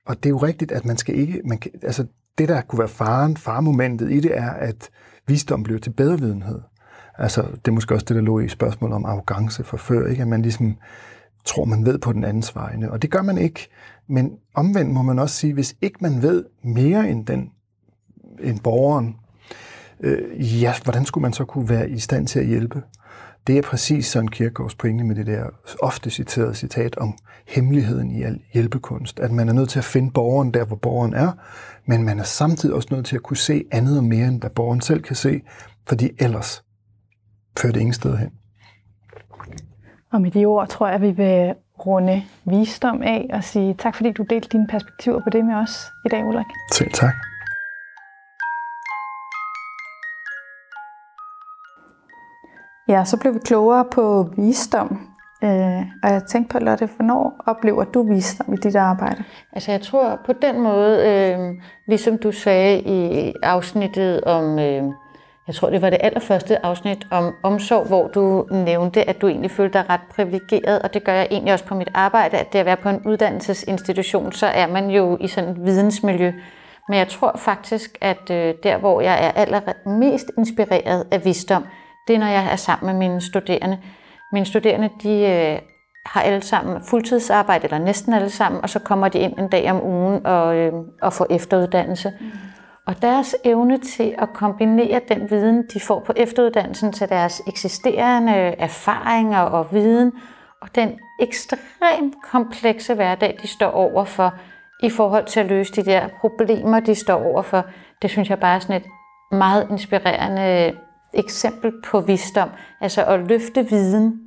og 0.06 0.16
det 0.16 0.26
er 0.26 0.30
jo 0.30 0.38
rigtigt, 0.38 0.72
at 0.72 0.86
man 0.86 0.98
skal 0.98 1.16
ikke, 1.16 1.42
man 1.46 1.58
kan, 1.58 1.72
altså 1.84 2.06
det 2.38 2.50
der 2.50 2.62
kunne 2.62 2.80
være 2.80 2.88
faren, 2.88 3.38
farmomentet 3.38 4.12
i 4.12 4.20
det 4.20 4.38
er, 4.38 4.50
at 4.50 4.90
visdom 5.28 5.64
bliver 5.64 5.80
til 5.80 5.90
bedrevidenhed. 5.90 6.62
Altså 7.18 7.42
det 7.42 7.68
er 7.68 7.72
måske 7.72 7.94
også 7.94 8.06
det, 8.06 8.16
der 8.16 8.22
lå 8.22 8.40
i 8.40 8.48
spørgsmålet 8.48 8.96
om 8.96 9.06
arrogance 9.06 9.64
for 9.64 9.78
før, 9.78 10.08
ikke? 10.08 10.22
at 10.22 10.28
man 10.28 10.42
ligesom 10.42 10.78
tror, 11.46 11.66
man 11.66 11.86
ved 11.86 11.98
på 12.00 12.14
den 12.14 12.24
andens 12.24 12.56
vegne, 12.56 12.92
og 12.92 13.02
det 13.02 13.12
gør 13.12 13.22
man 13.22 13.38
ikke. 13.38 13.70
Men 14.08 14.32
omvendt 14.54 14.92
må 14.92 15.02
man 15.02 15.20
også 15.20 15.36
sige, 15.36 15.54
hvis 15.54 15.76
ikke 15.82 15.98
man 16.02 16.22
ved 16.22 16.46
mere 16.64 17.10
end 17.10 17.26
den, 17.26 17.52
end 18.40 18.60
borgeren, 18.60 19.16
øh, 20.00 20.62
ja, 20.62 20.74
hvordan 20.84 21.06
skulle 21.06 21.22
man 21.22 21.34
så 21.34 21.46
kunne 21.46 21.70
være 21.70 21.90
i 21.90 22.00
stand 22.00 22.28
til 22.28 22.40
at 22.40 22.46
hjælpe? 22.46 22.82
Det 23.48 23.58
er 23.58 23.62
præcis 23.62 24.06
sådan 24.06 24.28
Kierkegaards 24.28 24.76
pointe 24.76 25.04
med 25.04 25.16
det 25.16 25.28
der 25.28 25.46
ofte 25.82 26.10
citerede 26.10 26.56
citat 26.56 26.98
om 26.98 27.18
hemmeligheden 27.48 28.12
i 28.12 28.24
al 28.24 28.40
hjælpekunst. 28.54 29.20
At 29.20 29.32
man 29.32 29.50
er 29.50 29.54
nødt 29.54 29.70
til 29.70 29.80
at 29.80 29.86
finde 29.86 30.12
borgeren 30.12 30.54
der, 30.54 30.66
hvor 30.66 30.76
borgeren 30.76 31.14
er, 31.14 31.32
men 31.86 32.04
man 32.04 32.20
er 32.20 32.24
samtidig 32.24 32.76
også 32.76 32.88
nødt 32.92 33.06
til 33.06 33.16
at 33.16 33.24
kunne 33.24 33.38
se 33.38 33.64
andet 33.72 33.98
og 33.98 34.04
mere, 34.04 34.28
end 34.28 34.40
hvad 34.40 34.50
borgeren 34.50 34.82
selv 34.82 35.02
kan 35.02 35.16
se, 35.16 35.42
fordi 35.88 36.10
ellers 36.20 36.64
fører 37.58 37.74
det 37.74 37.80
ingen 37.80 37.94
sted 37.94 38.18
hen. 38.18 38.30
Og 40.12 40.22
med 40.22 40.32
de 40.32 40.46
ord 40.46 40.68
tror 40.68 40.88
jeg, 40.88 40.96
at 40.96 41.02
vi 41.02 41.12
vil 41.12 41.54
runde 41.86 42.24
visdom 42.46 43.02
af 43.02 43.30
og 43.34 43.44
sige 43.44 43.76
tak, 43.80 43.96
fordi 43.96 44.12
du 44.12 44.24
delte 44.24 44.50
dine 44.52 44.68
perspektiver 44.68 45.22
på 45.24 45.30
det 45.30 45.46
med 45.46 45.56
os 45.56 45.86
i 46.06 46.10
dag, 46.10 46.26
Ulrik. 46.26 46.46
Selv 46.72 46.92
tak. 46.94 47.14
Ja, 52.88 53.04
så 53.06 53.18
blev 53.18 53.34
vi 53.34 53.40
klogere 53.40 53.86
på 53.92 54.30
visdom. 54.38 55.08
Øh, 55.44 55.82
og 56.04 56.10
jeg 56.10 56.24
tænkte 56.30 56.52
på, 56.52 56.60
Lotte, 56.60 56.90
hvornår 56.96 57.42
oplever 57.46 57.84
du 57.84 58.04
visdom 58.04 58.54
i 58.54 58.58
dit 58.58 58.76
arbejde? 58.76 59.24
Altså 59.52 59.72
jeg 59.72 59.82
tror 59.82 60.20
på 60.26 60.34
den 60.34 60.62
måde, 60.62 61.08
øh, 61.10 61.62
ligesom 61.88 62.18
du 62.18 62.32
sagde 62.32 62.80
i 62.80 63.34
afsnittet 63.44 64.24
om, 64.24 64.60
øh, 64.60 64.84
jeg 65.48 65.56
tror 65.56 65.70
det 65.70 65.82
var 65.82 65.90
det 65.90 66.00
allerførste 66.02 66.66
afsnit 66.66 67.08
om 67.12 67.34
omsorg, 67.44 67.88
hvor 67.88 68.08
du 68.08 68.48
nævnte, 68.52 69.10
at 69.10 69.22
du 69.22 69.28
egentlig 69.28 69.52
følte 69.52 69.80
dig 69.80 69.90
ret 69.90 70.02
privilegeret, 70.16 70.82
og 70.82 70.94
det 70.94 71.04
gør 71.04 71.14
jeg 71.14 71.28
egentlig 71.32 71.54
også 71.54 71.66
på 71.66 71.76
mit 71.76 71.90
arbejde, 71.94 72.38
at 72.38 72.54
det 72.54 72.60
at 72.60 72.66
være 72.66 72.78
på 72.78 72.90
en 72.90 73.02
uddannelsesinstitution, 73.06 74.32
så 74.32 74.46
er 74.46 74.68
man 74.68 74.90
jo 74.90 75.18
i 75.22 75.28
sådan 75.28 75.50
et 75.50 75.66
vidensmiljø. 75.66 76.32
Men 76.90 76.98
jeg 76.98 77.08
tror 77.08 77.38
faktisk, 77.38 77.98
at 78.02 78.30
øh, 78.32 78.54
der 78.64 78.78
hvor 78.78 79.02
jeg 79.02 79.26
er 79.26 79.32
allermest 79.32 80.32
inspireret 80.38 81.08
af 81.12 81.26
visdom, 81.26 81.66
det 82.08 82.16
er, 82.16 82.20
når 82.20 82.28
jeg 82.28 82.52
er 82.52 82.56
sammen 82.56 82.98
med 82.98 83.08
mine 83.08 83.22
studerende. 83.22 83.80
Mine 84.32 84.46
studerende, 84.46 84.90
de 85.04 85.10
øh, 85.10 85.60
har 86.06 86.22
alle 86.22 86.42
sammen 86.42 86.82
fuldtidsarbejde, 86.82 87.64
eller 87.64 87.78
næsten 87.78 88.14
alle 88.14 88.30
sammen, 88.30 88.62
og 88.62 88.70
så 88.70 88.80
kommer 88.80 89.08
de 89.08 89.20
ind 89.20 89.40
en 89.40 89.48
dag 89.48 89.72
om 89.72 89.84
ugen 89.84 90.26
og, 90.26 90.56
øh, 90.56 90.74
og 91.02 91.14
får 91.14 91.28
efteruddannelse. 91.30 92.12
Mm. 92.20 92.26
Og 92.88 93.02
deres 93.02 93.36
evne 93.44 93.78
til 93.78 94.16
at 94.18 94.30
kombinere 94.34 95.02
den 95.10 95.30
viden, 95.30 95.64
de 95.74 95.80
får 95.80 96.00
på 96.00 96.14
efteruddannelsen, 96.16 96.94
til 96.94 97.10
deres 97.10 97.42
eksisterende 97.48 98.34
erfaringer 98.36 99.40
og 99.40 99.68
viden, 99.72 100.12
og 100.62 100.76
den 100.76 101.00
ekstremt 101.20 102.16
komplekse 102.32 102.94
hverdag, 102.94 103.38
de 103.42 103.48
står 103.48 103.72
overfor 103.72 104.34
i 104.84 104.90
forhold 104.90 105.26
til 105.26 105.40
at 105.40 105.46
løse 105.46 105.74
de 105.74 105.86
der 105.86 106.08
problemer, 106.22 106.80
de 106.80 106.96
står 106.96 107.26
overfor, 107.26 107.66
det 108.02 108.10
synes 108.10 108.30
jeg 108.30 108.40
bare 108.40 108.56
er 108.56 108.60
sådan 108.60 108.82
et 108.82 108.88
meget 109.32 109.68
inspirerende 109.70 110.74
eksempel 111.14 111.72
på 111.86 112.00
visdom. 112.00 112.50
Altså 112.82 113.04
at 113.06 113.20
løfte 113.20 113.70
viden 113.70 114.20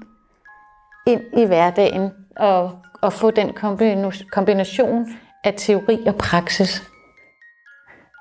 ind 1.07 1.23
i 1.37 1.45
hverdagen 1.45 2.11
og, 2.37 2.71
og 3.03 3.13
få 3.13 3.31
den 3.31 3.53
kombination 4.33 5.07
af 5.45 5.55
teori 5.57 6.05
og 6.07 6.15
praksis. 6.15 6.83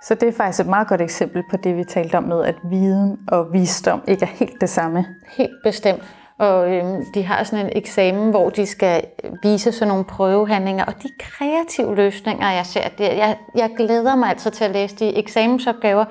Så 0.03 0.15
det 0.15 0.29
er 0.29 0.33
faktisk 0.33 0.59
et 0.59 0.67
meget 0.69 0.87
godt 0.87 1.01
eksempel 1.01 1.43
på 1.51 1.57
det, 1.57 1.77
vi 1.77 1.83
talte 1.83 2.15
om 2.15 2.23
med, 2.23 2.43
at 2.43 2.55
viden 2.69 3.19
og 3.27 3.53
visdom 3.53 4.01
ikke 4.07 4.25
er 4.25 4.29
helt 4.29 4.61
det 4.61 4.69
samme. 4.69 5.05
Helt 5.37 5.63
bestemt. 5.63 6.03
Og 6.39 6.71
øhm, 6.71 7.05
de 7.13 7.23
har 7.23 7.43
sådan 7.43 7.65
en 7.65 7.71
eksamen, 7.75 8.29
hvor 8.29 8.49
de 8.49 8.65
skal 8.65 9.05
vise 9.43 9.71
sådan 9.71 9.87
nogle 9.87 10.03
prøvehandlinger, 10.03 10.85
og 10.85 10.93
de 11.03 11.09
kreative 11.19 11.95
løsninger, 11.95 12.51
jeg 12.51 12.65
ser 12.65 12.89
der, 12.97 13.13
jeg, 13.13 13.37
jeg 13.55 13.71
glæder 13.77 14.15
mig 14.15 14.29
altså 14.29 14.49
til 14.49 14.63
at 14.63 14.71
læse 14.71 14.95
de 14.95 15.17
eksamensopgaver, 15.17 16.05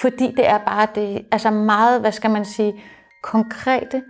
fordi 0.00 0.34
det 0.36 0.48
er 0.48 0.58
bare 0.58 0.86
det, 0.94 1.24
altså 1.32 1.50
meget, 1.50 2.00
hvad 2.00 2.12
skal 2.12 2.30
man 2.30 2.44
sige, 2.44 2.82
konkrete, 3.22 4.02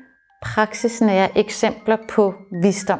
praksisnære 0.42 1.38
eksempler 1.38 1.96
på 2.08 2.34
visdom. 2.62 2.98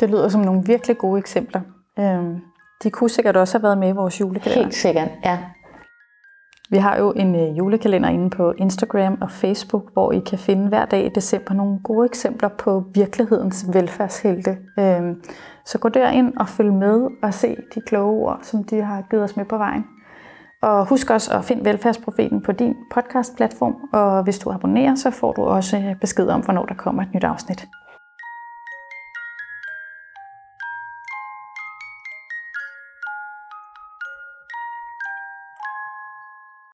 Det 0.00 0.10
lyder 0.10 0.28
som 0.28 0.40
nogle 0.40 0.62
virkelig 0.66 0.98
gode 0.98 1.18
eksempler. 1.18 1.60
Øhm, 1.98 2.40
de 2.82 2.90
kunne 2.90 3.10
sikkert 3.10 3.36
også 3.36 3.58
have 3.58 3.62
været 3.62 3.78
med 3.78 3.88
i 3.88 3.92
vores 3.92 4.20
julekalender. 4.20 4.62
Helt 4.62 4.74
sikkert, 4.74 5.08
ja. 5.24 5.38
Vi 6.70 6.76
har 6.76 6.96
jo 6.96 7.12
en 7.12 7.34
øh, 7.34 7.58
julekalender 7.58 8.08
inde 8.08 8.30
på 8.30 8.52
Instagram 8.58 9.18
og 9.20 9.30
Facebook, 9.30 9.92
hvor 9.92 10.12
I 10.12 10.18
kan 10.18 10.38
finde 10.38 10.68
hver 10.68 10.84
dag 10.84 11.04
i 11.04 11.08
december 11.08 11.54
nogle 11.54 11.78
gode 11.84 12.06
eksempler 12.06 12.48
på 12.48 12.84
virkelighedens 12.94 13.66
velfærdshelte. 13.72 14.58
Øhm, 14.78 15.22
så 15.64 15.78
gå 15.78 15.88
derind 15.88 16.36
og 16.36 16.48
følg 16.48 16.72
med 16.72 17.08
og 17.22 17.34
se 17.34 17.56
de 17.74 17.80
kloge 17.80 18.26
ord, 18.26 18.38
som 18.42 18.64
de 18.64 18.82
har 18.82 19.02
givet 19.10 19.24
os 19.24 19.36
med 19.36 19.44
på 19.44 19.58
vejen. 19.58 19.84
Og 20.62 20.86
husk 20.86 21.10
også 21.10 21.32
at 21.32 21.44
finde 21.44 21.64
velfærdsprofeten 21.64 22.42
på 22.42 22.52
din 22.52 22.74
podcastplatform, 22.90 23.76
og 23.92 24.22
hvis 24.22 24.38
du 24.38 24.50
abonnerer, 24.50 24.94
så 24.94 25.10
får 25.10 25.32
du 25.32 25.42
også 25.42 25.76
øh, 25.76 25.96
besked 26.00 26.28
om, 26.28 26.40
hvornår 26.40 26.66
der 26.66 26.74
kommer 26.74 27.02
et 27.02 27.14
nyt 27.14 27.24
afsnit. 27.24 27.66